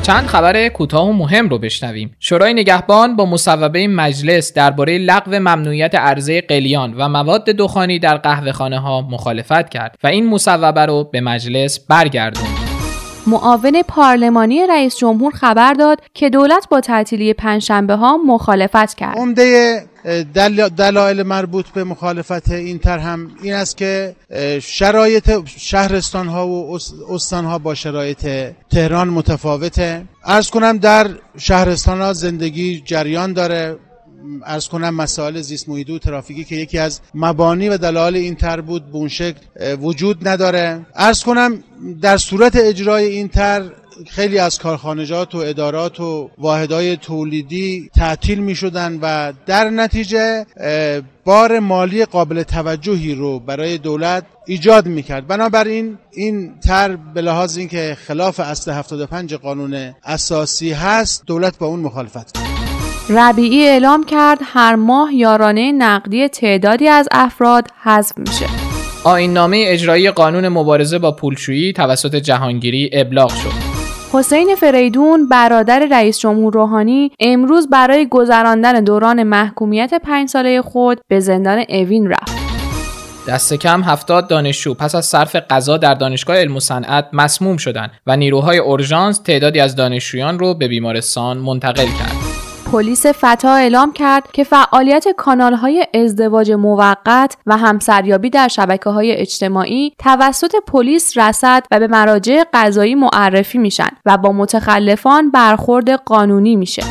چند 0.04 0.28
خبر 0.28 0.68
کوتاه 0.68 1.10
و 1.10 1.14
مهم 1.14 1.50
رو 1.50 1.58
بشنویم. 1.58 2.16
شورای 2.20 2.54
نگهبان 2.54 3.16
با 3.16 3.26
مصوبه 3.26 3.88
مجلس 3.88 4.54
درباره 4.54 4.98
لغو 4.98 5.32
ممنوعیت 5.32 5.96
عرضه 5.96 6.42
قلیان 6.42 6.94
و 6.94 7.10
مواد 7.10 7.46
دخانی 7.46 8.00
در 8.00 8.18
قهوهخانه 8.18 8.80
ها 8.80 9.02
مخالفت 9.02 9.70
کرد 9.70 9.98
و 10.04 10.08
این 10.08 10.30
مصوبه 10.30 10.86
رو 10.86 11.04
به 11.04 11.22
مجلس 11.22 11.80
برگردوند. 11.80 12.67
معاون 13.28 13.82
پارلمانی 13.88 14.68
رئیس 14.68 14.98
جمهور 14.98 15.34
خبر 15.34 15.74
داد 15.74 16.02
که 16.14 16.30
دولت 16.30 16.70
با 16.70 16.82
تعطیلی 16.82 17.34
پنجشنبه 17.34 17.96
ها 17.96 18.18
مخالفت 18.18 18.94
کرد. 18.94 19.18
عمده 19.18 19.86
دلایل 20.78 21.24
مربوط 21.24 21.70
به 21.70 21.84
مخالفت 21.84 22.52
این 22.52 22.80
تر 22.80 22.98
هم 22.98 23.32
این 23.42 23.54
است 23.54 23.78
که 23.78 24.16
شرایط 24.62 25.32
شهرستان 25.58 26.28
ها 26.28 26.48
و 26.48 26.78
استان 27.10 27.46
ها 27.46 27.58
با 27.58 27.76
شرایط 27.76 28.28
تهران 28.72 29.08
متفاوته 29.08 30.04
ارز 30.26 30.50
کنم 30.50 30.78
در 30.78 31.08
شهرستان 31.38 32.02
ها 32.02 32.14
زندگی 32.14 32.82
جریان 32.86 33.34
داره 33.34 33.76
ارز 34.46 34.68
کنم 34.68 34.96
مسائل 34.96 35.42
زیست 35.42 35.70
محیطی 35.70 35.92
و 35.92 36.00
ترافیکی 36.00 36.44
که 36.44 36.56
یکی 36.56 36.78
از 36.78 37.00
مبانی 37.16 37.70
و 37.70 37.78
دلایل 37.78 38.16
این 38.16 38.36
تر 38.36 38.62
بود 38.62 38.86
به 38.92 38.96
اون 38.96 39.08
شکل 39.08 39.40
وجود 39.82 40.28
نداره. 40.28 40.86
ارز 40.96 41.24
کنم 41.24 41.64
در 42.02 42.18
صورت 42.18 42.56
اجرای 42.56 43.06
این 43.06 43.28
تر 43.28 43.72
خیلی 44.08 44.40
از 44.40 44.60
کارخانجات 44.60 45.36
و 45.36 45.38
ادارات 45.38 46.00
و 46.00 46.30
واحدهای 46.38 46.98
تولیدی 46.98 47.90
تعطیل 47.96 48.40
می 48.40 48.56
شدن 48.56 49.00
و 49.02 49.34
در 49.46 49.70
نتیجه 49.70 50.46
بار 51.26 51.60
مالی 51.60 52.06
قابل 52.06 52.44
توجهی 52.44 53.16
رو 53.16 53.40
برای 53.40 53.78
دولت 53.78 54.26
ایجاد 54.48 54.88
می 54.88 55.04
کرد. 55.04 55.28
بنابراین 55.28 55.98
این 56.12 56.60
تر 56.60 56.96
به 56.96 57.22
لحاظ 57.22 57.58
اینکه 57.58 57.98
خلاف 58.08 58.40
اصل 58.40 58.72
75 58.72 59.34
قانون 59.34 59.96
اساسی 60.04 60.72
هست 60.72 61.24
دولت 61.26 61.58
با 61.58 61.68
اون 61.68 61.80
مخالفت 61.80 62.32
کرد. 62.32 62.47
ربیعی 63.10 63.68
اعلام 63.68 64.04
کرد 64.04 64.40
هر 64.44 64.76
ماه 64.76 65.14
یارانه 65.14 65.72
نقدی 65.72 66.28
تعدادی 66.28 66.88
از 66.88 67.08
افراد 67.12 67.68
حذف 67.84 68.18
میشه. 68.18 68.46
آین 69.04 69.34
نامه 69.34 69.64
اجرایی 69.68 70.12
قانون 70.12 70.48
مبارزه 70.48 71.00
با 71.00 71.12
پولشویی 71.12 71.74
توسط 71.74 72.16
جهانگیری 72.16 72.90
ابلاغ 72.94 73.30
شد. 73.30 73.52
حسین 74.14 74.56
فریدون 74.56 75.30
برادر 75.30 75.88
رئیس 75.92 76.20
جمهور 76.20 76.54
روحانی 76.54 77.12
امروز 77.20 77.70
برای 77.70 78.08
گذراندن 78.08 78.84
دوران 78.84 79.24
محکومیت 79.24 79.94
پنج 80.04 80.30
ساله 80.30 80.62
خود 80.62 81.02
به 81.08 81.20
زندان 81.20 81.64
اوین 81.70 82.10
رفت. 82.10 82.38
دست 83.28 83.54
کم 83.54 83.82
هفتاد 83.84 84.28
دانشجو 84.28 84.74
پس 84.74 84.96
از 84.96 85.06
صرف 85.06 85.36
غذا 85.36 85.78
در 85.78 85.94
دانشگاه 85.94 86.38
علم 86.38 86.56
و 86.56 86.60
صنعت 86.60 87.10
مسموم 87.14 87.58
شدند 87.58 87.92
و 88.08 88.18
نیروهای 88.18 88.58
اورژانس 88.58 89.20
تعدادی 89.20 89.60
از 89.60 89.76
دانشجویان 89.76 90.40
رو 90.40 90.54
به 90.54 90.68
بیمارستان 90.68 91.38
منتقل 91.38 91.86
کرد. 91.86 92.17
پلیس 92.72 93.06
فتا 93.06 93.56
اعلام 93.56 93.94
کرد 93.94 94.32
که 94.34 94.44
فعالیت 94.44 95.06
کانال 95.18 95.54
های 95.54 95.88
ازدواج 95.94 96.52
موقت 96.52 97.38
و 97.46 97.58
همسریابی 97.58 98.30
در 98.30 98.48
شبکه 98.48 98.90
های 98.90 99.12
اجتماعی 99.12 99.94
توسط 100.00 100.52
پلیس 100.68 101.18
رسد 101.18 101.64
و 101.72 101.80
به 101.80 101.88
مراجع 101.88 102.44
قضایی 102.54 102.96
معرفی 102.96 103.58
میشن 103.58 103.90
و 104.06 104.18
با 104.18 104.32
متخلفان 104.32 105.32
برخورد 105.32 105.90
قانونی 105.90 106.56
میشه. 106.56 106.84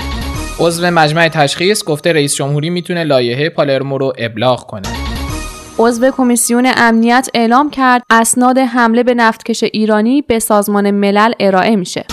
عضو 0.61 0.87
مجمع 0.87 1.29
تشخیص 1.29 1.85
گفته 1.85 2.13
رئیس 2.13 2.35
جمهوری 2.35 2.71
می‌تونه 2.71 3.05
لایحه 3.05 3.49
پالرمو 3.49 3.99
رو 3.99 4.13
ابلاغ 4.19 4.67
کنه 4.67 4.89
عضو 5.79 6.11
کمیسیون 6.11 6.69
امنیت 6.77 7.29
اعلام 7.35 7.71
کرد 7.71 8.03
اسناد 8.11 8.59
حمله 8.59 9.03
به 9.03 9.15
نفتکش 9.15 9.63
ایرانی 9.63 10.23
به 10.23 10.39
سازمان 10.39 10.91
ملل 10.91 11.33
ارائه 11.41 11.77
میشه. 11.77 12.05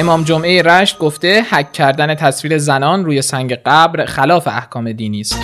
امام 0.00 0.22
جمعه 0.22 0.62
رشت 0.62 0.98
گفته 0.98 1.42
حک 1.50 1.72
کردن 1.72 2.14
تصویر 2.14 2.58
زنان 2.58 3.04
روی 3.04 3.22
سنگ 3.22 3.54
قبر 3.54 4.04
خلاف 4.04 4.48
احکام 4.48 4.92
دینی 4.92 5.20
است. 5.20 5.38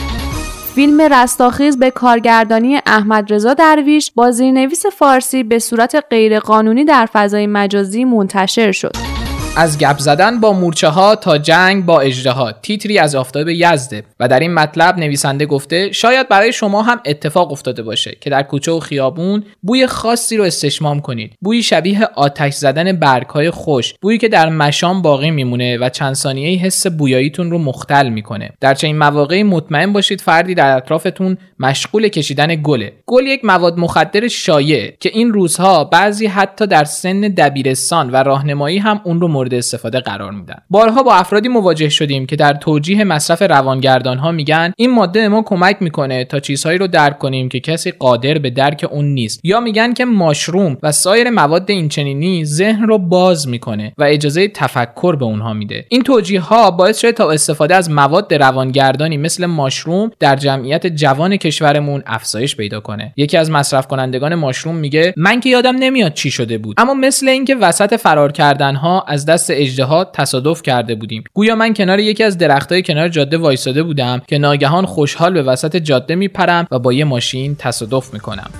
فیلم 0.74 1.00
رستاخیز 1.00 1.78
به 1.78 1.90
کارگردانی 1.90 2.78
احمد 2.86 3.32
رضا 3.32 3.54
درویش 3.54 4.10
با 4.14 4.30
زیرنویس 4.30 4.86
فارسی 4.86 5.42
به 5.42 5.58
صورت 5.58 6.04
غیرقانونی 6.10 6.84
در 6.84 7.08
فضای 7.12 7.46
مجازی 7.46 8.04
منتشر 8.04 8.72
شد. 8.72 9.13
از 9.56 9.78
گپ 9.78 9.98
زدن 9.98 10.40
با 10.40 10.52
مورچه 10.52 10.88
ها 10.88 11.16
تا 11.16 11.38
جنگ 11.38 11.84
با 11.84 12.00
اجده 12.00 12.52
تیتری 12.62 12.98
از 12.98 13.14
آفتاب 13.14 13.48
یزده. 13.48 14.04
و 14.20 14.28
در 14.28 14.40
این 14.40 14.54
مطلب 14.54 14.98
نویسنده 14.98 15.46
گفته 15.46 15.92
شاید 15.92 16.28
برای 16.28 16.52
شما 16.52 16.82
هم 16.82 17.00
اتفاق 17.06 17.52
افتاده 17.52 17.82
باشه 17.82 18.16
که 18.20 18.30
در 18.30 18.42
کوچه 18.42 18.72
و 18.72 18.80
خیابون 18.80 19.44
بوی 19.62 19.86
خاصی 19.86 20.36
رو 20.36 20.44
استشمام 20.44 21.00
کنید. 21.00 21.32
بوی 21.40 21.62
شبیه 21.62 22.04
آتش 22.04 22.54
زدن 22.54 22.92
برگهای 22.92 23.50
خوش 23.50 23.94
بویی 24.00 24.18
که 24.18 24.28
در 24.28 24.48
مشام 24.48 25.02
باقی 25.02 25.30
میمونه 25.30 25.78
و 25.78 25.88
چند 25.88 26.14
ثانیه 26.14 26.58
حس 26.58 26.86
بویاییتون 26.86 27.50
رو 27.50 27.58
مختل 27.58 28.08
می‌کنه. 28.08 28.50
در 28.60 28.74
چنین 28.74 28.98
مواقعی 28.98 29.42
مطمئن 29.42 29.92
باشید 29.92 30.20
فردی 30.20 30.54
در 30.54 30.76
اطرافتون 30.76 31.38
مشغول 31.58 32.08
کشیدن 32.08 32.54
گله. 32.54 32.92
گل 33.06 33.26
یک 33.26 33.44
مواد 33.44 33.78
مخدر 33.78 34.28
شایع 34.28 34.96
که 35.00 35.10
این 35.12 35.32
روزها 35.32 35.84
بعضی 35.84 36.26
حتی 36.26 36.66
در 36.66 36.84
سن 36.84 37.20
دبیرستان 37.20 38.10
و 38.10 38.16
راهنمایی 38.16 38.78
هم 38.78 39.00
اون 39.04 39.20
رو 39.20 39.28
مورد 39.44 39.54
استفاده 39.54 40.00
قرار 40.00 40.32
میدن. 40.32 40.58
بارها 40.70 41.02
با 41.02 41.14
افرادی 41.14 41.48
مواجه 41.48 41.88
شدیم 41.88 42.26
که 42.26 42.36
در 42.36 42.54
توجیه 42.54 43.04
مصرف 43.04 43.42
روانگردان 43.42 44.18
ها 44.18 44.32
میگن 44.32 44.72
این 44.76 44.90
ماده 44.90 45.28
ما 45.28 45.42
کمک 45.42 45.76
می‌کنه 45.80 46.24
تا 46.24 46.40
چیزهایی 46.40 46.78
رو 46.78 46.86
درک 46.86 47.18
کنیم 47.18 47.48
که 47.48 47.60
کسی 47.60 47.90
قادر 47.90 48.38
به 48.38 48.50
درک 48.50 48.86
اون 48.90 49.04
نیست. 49.04 49.40
یا 49.44 49.60
میگن 49.60 49.92
که 49.92 50.04
ماشروم 50.04 50.76
و 50.82 50.92
سایر 50.92 51.30
مواد 51.30 51.70
اینچنینی 51.70 52.44
ذهن 52.44 52.82
رو 52.82 52.98
باز 52.98 53.48
می‌کنه 53.48 53.92
و 53.98 54.04
اجازه 54.04 54.48
تفکر 54.48 55.16
به 55.16 55.24
اونها 55.24 55.52
میده. 55.52 55.84
این 55.88 56.02
توجیه 56.02 56.40
ها 56.40 56.70
باعث 56.70 56.98
شده 56.98 57.12
تا 57.12 57.30
استفاده 57.30 57.74
از 57.74 57.90
مواد 57.90 58.34
روانگردانی 58.34 59.16
مثل 59.16 59.46
ماشروم 59.46 60.10
در 60.20 60.36
جمعیت 60.36 60.86
جوان 60.86 61.36
کشورمون 61.36 62.02
افزایش 62.06 62.56
پیدا 62.56 62.80
کنه. 62.80 63.12
یکی 63.16 63.36
از 63.36 63.50
مصرف 63.50 63.86
کنندگان 63.86 64.34
ماشروم 64.34 64.74
میگه 64.74 65.14
من 65.16 65.40
که 65.40 65.50
یادم 65.50 65.76
نمیاد 65.76 66.14
چی 66.14 66.30
شده 66.30 66.58
بود. 66.58 66.74
اما 66.78 66.94
مثل 66.94 67.28
اینکه 67.28 67.54
وسط 67.54 67.96
فرار 67.96 68.32
کردن 68.32 68.74
ها 68.74 69.04
از 69.08 69.26
دست 69.34 69.50
اجدها 69.50 70.04
تصادف 70.04 70.62
کرده 70.62 70.94
بودیم. 70.94 71.24
گویا 71.34 71.54
من 71.54 71.74
کنار 71.74 71.98
یکی 71.98 72.24
از 72.24 72.38
درختای 72.38 72.82
کنار 72.82 73.08
جاده 73.08 73.38
وایساده 73.38 73.82
بودم 73.82 74.22
که 74.26 74.38
ناگهان 74.38 74.86
خوشحال 74.86 75.32
به 75.32 75.42
وسط 75.42 75.76
جاده 75.76 76.14
میپرم 76.14 76.66
و 76.70 76.78
با 76.78 76.92
یه 76.92 77.04
ماشین 77.04 77.56
تصادف 77.58 78.14
می‌کنم. 78.14 78.50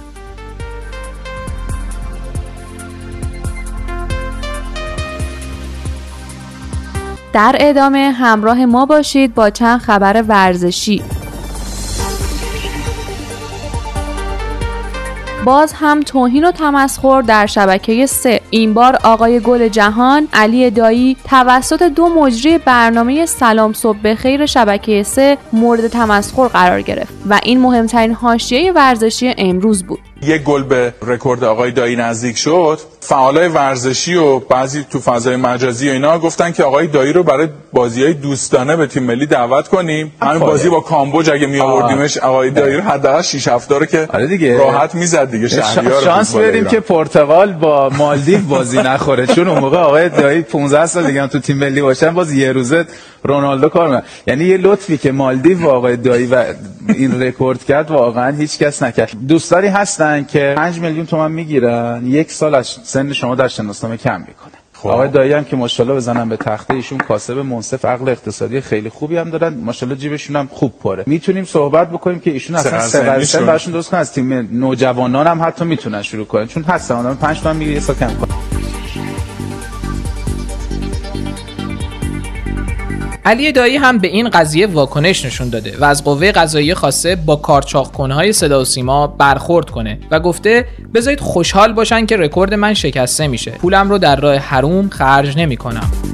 در 7.32 7.56
ادامه 7.60 7.98
همراه 7.98 8.66
ما 8.66 8.86
باشید 8.86 9.34
با 9.34 9.50
چند 9.50 9.80
خبر 9.80 10.24
ورزشی. 10.28 11.02
باز 15.44 15.72
هم 15.72 16.00
توهین 16.00 16.44
و 16.44 16.50
تمسخر 16.50 17.22
در 17.22 17.46
شبکه 17.46 18.06
سه. 18.06 18.40
این 18.50 18.74
بار 18.74 18.98
آقای 19.04 19.40
گل 19.40 19.68
جهان 19.68 20.28
علی 20.32 20.70
دایی 20.70 21.16
توسط 21.24 21.82
دو 21.82 22.08
مجری 22.08 22.58
برنامه 22.58 23.26
سلام 23.26 23.72
صبح 23.72 24.14
خیر 24.14 24.46
شبکه 24.46 25.02
سه 25.02 25.38
مورد 25.52 25.88
تمسخر 25.88 26.48
قرار 26.48 26.82
گرفت 26.82 27.12
و 27.30 27.40
این 27.42 27.60
مهمترین 27.60 28.12
حاشیه 28.12 28.72
ورزشی 28.72 29.34
امروز 29.38 29.84
بود. 29.84 30.13
یک 30.24 30.42
گل 30.42 30.62
به 30.62 30.94
رکورد 31.06 31.44
آقای 31.44 31.70
دایی 31.70 31.96
نزدیک 31.96 32.36
شد. 32.36 32.78
فعالای 33.00 33.48
ورزشی 33.48 34.14
و 34.14 34.38
بعضی 34.38 34.84
تو 34.90 35.00
فضای 35.00 35.36
مجازی 35.36 35.88
و 35.88 35.92
اینا 35.92 36.18
گفتن 36.18 36.52
که 36.52 36.64
آقای 36.64 36.86
دایی 36.86 37.12
رو 37.12 37.22
برای 37.22 37.48
بازی 37.72 38.02
های 38.02 38.12
دوستانه 38.12 38.76
به 38.76 38.86
تیم 38.86 39.02
ملی 39.02 39.26
دعوت 39.26 39.68
کنیم. 39.68 40.12
همین 40.22 40.38
بازی 40.38 40.68
با 40.68 40.80
کامبوج 40.80 41.30
اگه 41.30 41.46
می 41.46 41.60
آوردیمش 41.60 42.18
آقای 42.18 42.50
دایی 42.50 42.76
رو 42.76 42.82
حداقل 42.82 43.22
6 43.22 43.48
7 43.48 43.72
رو 43.72 43.86
که 43.86 44.08
آره 44.12 44.26
دیگه. 44.26 44.58
راحت 44.58 44.94
می‌زد 44.94 45.30
دیگه 45.30 45.48
شهریار 45.48 46.02
شانس 46.02 46.36
بریم 46.36 46.64
که 46.64 46.80
پرتغال 46.80 47.52
با 47.52 47.90
مالدیو 47.98 48.38
بازی 48.38 48.78
نخوره. 48.78 49.26
چون 49.26 49.48
اون 49.48 49.58
موقع 49.58 49.78
آقای 49.78 50.08
دایی 50.08 50.42
15 50.42 50.86
سال 50.86 51.06
دیگه 51.06 51.26
تو 51.26 51.38
تیم 51.38 51.56
ملی 51.56 51.82
باشن 51.82 52.10
باز 52.14 52.32
یه 52.32 52.52
روزه 52.52 52.84
رونالدو 53.22 53.68
کار 53.68 53.88
می‌کنه. 53.88 54.02
یعنی 54.26 54.44
یه 54.44 54.56
لطفی 54.56 54.98
که 54.98 55.12
مالدیو 55.12 55.68
آقای 55.68 55.96
دایی 55.96 56.26
و 56.26 56.44
این 56.88 57.22
رکورد 57.22 57.64
کرد 57.64 57.90
واقعا 57.90 58.36
هیچ 58.36 58.58
کس 58.58 58.82
نکرد. 58.82 59.10
دوستانی 59.28 59.66
هستن؟ 59.66 60.13
که 60.22 60.54
5 60.56 60.78
میلیون 60.80 61.06
تومان 61.06 61.32
می‌گیرن. 61.32 62.06
یک 62.06 62.32
سال 62.32 62.54
از 62.54 62.66
سن 62.66 63.12
شما 63.12 63.34
در 63.34 63.48
شناسنامه 63.48 63.96
کم 63.96 64.20
می‌کنه. 64.20 64.52
خب. 64.72 64.88
آقای 64.90 65.08
دایی 65.08 65.32
هم 65.32 65.44
که 65.44 65.56
ماشاءالله 65.56 65.96
بزنن 65.96 66.28
به 66.28 66.36
تخته 66.36 66.74
ایشون 66.74 66.98
کاسب 66.98 67.38
منصف 67.38 67.84
عقل 67.84 68.08
اقتصادی 68.08 68.60
خیلی 68.60 68.88
خوبی 68.88 69.16
هم 69.16 69.30
دارن. 69.30 69.54
ماشاءالله 69.54 70.00
جیبشون 70.00 70.36
هم 70.36 70.48
خوب 70.52 70.72
پره. 70.78 71.02
می‌تونیم 71.06 71.44
صحبت 71.44 71.90
بکنیم 71.90 72.20
که 72.20 72.30
ایشون 72.30 72.56
اصلا 72.56 72.80
سه 72.80 73.00
برشون 73.40 73.72
درست 73.72 73.90
کنن. 73.90 74.00
از 74.00 74.12
تیم 74.12 74.32
نوجوانان 74.32 75.26
هم 75.26 75.42
حتی 75.42 75.64
می‌تونن 75.64 76.02
شروع 76.02 76.26
کنن. 76.26 76.46
چون 76.46 76.62
هستن. 76.62 76.94
آدم 76.94 77.14
5 77.14 77.40
تومن 77.40 77.56
می‌گیره 77.56 77.80
سال 77.80 77.96
کم 77.96 78.06
کنه 78.06 78.63
علی 83.26 83.52
دایی 83.52 83.76
هم 83.76 83.98
به 83.98 84.08
این 84.08 84.28
قضیه 84.28 84.66
واکنش 84.66 85.24
نشون 85.24 85.48
داده 85.48 85.76
و 85.80 85.84
از 85.84 86.04
قوه 86.04 86.32
قضایی 86.32 86.74
خواسته 86.74 87.16
با 87.16 87.36
کارچاق 87.36 88.32
صدا 88.32 88.60
و 88.60 88.64
سیما 88.64 89.06
برخورد 89.06 89.70
کنه 89.70 89.98
و 90.10 90.20
گفته 90.20 90.66
بذارید 90.94 91.20
خوشحال 91.20 91.72
باشن 91.72 92.06
که 92.06 92.16
رکورد 92.16 92.54
من 92.54 92.74
شکسته 92.74 93.26
میشه. 93.26 93.50
پولم 93.50 93.90
رو 93.90 93.98
در 93.98 94.16
راه 94.16 94.36
حروم 94.36 94.88
خرج 94.88 95.38
نمی‌کنم. 95.38 96.13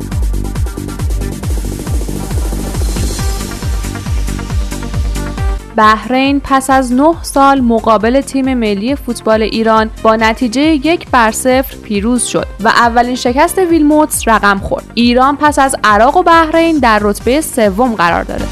بحرین 5.77 6.41
پس 6.45 6.71
از 6.71 6.93
9 6.93 7.15
سال 7.23 7.61
مقابل 7.61 8.21
تیم 8.21 8.55
ملی 8.55 8.95
فوتبال 8.95 9.43
ایران 9.43 9.91
با 10.03 10.17
نتیجه 10.17 10.61
یک 10.61 11.11
بر 11.11 11.31
صفر 11.31 11.77
پیروز 11.77 12.25
شد 12.25 12.47
و 12.61 12.69
اولین 12.69 13.15
شکست 13.15 13.59
ویلموتس 13.59 14.29
رقم 14.29 14.59
خورد. 14.59 14.85
ایران 14.95 15.37
پس 15.37 15.59
از 15.59 15.77
عراق 15.85 16.17
و 16.17 16.23
بحرین 16.23 16.79
در 16.79 16.99
رتبه 17.03 17.41
سوم 17.41 17.95
قرار 17.95 18.25
داره. 18.25 18.45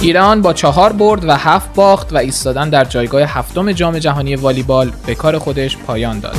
ایران 0.00 0.42
با 0.42 0.52
چهار 0.52 0.92
برد 0.92 1.24
و 1.24 1.32
هفت 1.36 1.74
باخت 1.74 2.12
و 2.12 2.16
ایستادن 2.16 2.70
در 2.70 2.84
جایگاه 2.84 3.22
هفتم 3.22 3.72
جام 3.72 3.98
جهانی 3.98 4.36
والیبال 4.36 4.92
به 5.06 5.14
کار 5.14 5.38
خودش 5.38 5.76
پایان 5.76 6.20
داد. 6.20 6.36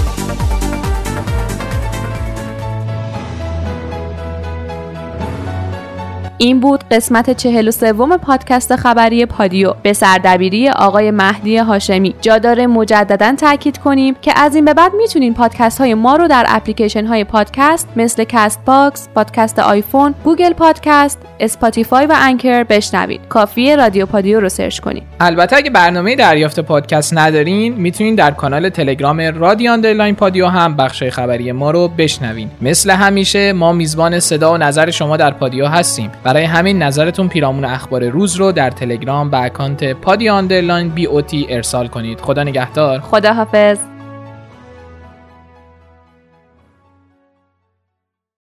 این 6.38 6.60
بود 6.60 6.84
قسمت 6.91 7.38
چهل 7.38 7.67
و 7.67 7.72
سوم 7.72 8.17
پادکست 8.17 8.76
خبری 8.76 9.26
پادیو 9.26 9.74
به 9.84 9.93
سردبیری 9.93 10.69
آقای 10.69 11.12
مهدی 11.12 11.58
هاشمی 11.58 12.15
جا 12.22 12.38
داره 12.38 12.67
مجددا 12.67 13.36
تاکید 13.36 13.78
کنیم 13.78 14.15
که 14.22 14.39
از 14.39 14.56
این 14.56 14.65
به 14.65 14.74
بعد 14.74 14.91
می‌تونین 14.98 15.34
پادکست 15.34 15.82
های 15.82 15.93
ما 15.93 16.15
رو 16.15 16.28
در 16.28 16.46
اپلیکیشن 16.48 17.06
های 17.06 17.24
پادکست 17.24 17.88
مثل 17.96 18.24
Castbox، 18.23 19.10
پادکست 19.15 19.60
آیفون، 19.60 20.13
Google 20.23 20.54
Podcast، 20.54 21.19
Spotify 21.39 22.06
و 22.06 22.15
Anchor 22.17 22.63
بشنوید. 22.63 23.22
کافیه 23.30 23.76
رادیو 23.76 24.06
پادیو 24.06 24.39
رو 24.39 24.50
search 24.49 24.80
کنید. 24.80 25.04
البته 25.19 25.56
اگه 25.56 25.69
برنامه 25.69 26.15
دریافت 26.15 26.60
پادکست 26.60 27.17
ندارین 27.17 27.74
می‌تونین 27.74 28.15
در 28.15 28.32
کانال 28.32 28.69
تلگرام 28.69 29.22
رادیو 29.22 29.72
underline 29.71 30.15
پادیو 30.15 30.48
هم 30.48 30.76
بخش 30.76 31.04
خبری 31.04 31.52
ما 31.52 31.72
رو 31.72 31.88
بشنوین. 31.88 32.50
مثل 32.62 32.89
همیشه 32.89 33.54
ما 33.54 33.72
میزبان 33.72 34.19
صدا 34.19 34.54
و 34.54 34.58
نظر 34.58 34.91
شما 34.91 35.17
در 35.17 35.32
پادیو 35.32 35.67
هستیم. 35.67 36.12
برای 36.23 36.43
همین 36.43 36.83
نظرتون 36.83 37.27
پیرامون 37.27 37.65
اخبار 37.65 38.09
روز 38.09 38.36
رو 38.36 38.51
در 38.51 38.69
تلگرام 38.69 39.29
به 39.29 39.43
اکانت 39.43 39.93
پادیو 39.93 40.30
underline 40.30 40.89
B 40.89 41.06
O 41.06 41.21
T 41.21 41.45
ارسال 41.49 41.88
کنید. 41.88 42.21
خدا 42.21 42.43
نگهدار. 42.43 42.99
خدا 42.99 43.33
حافظ 43.33 43.92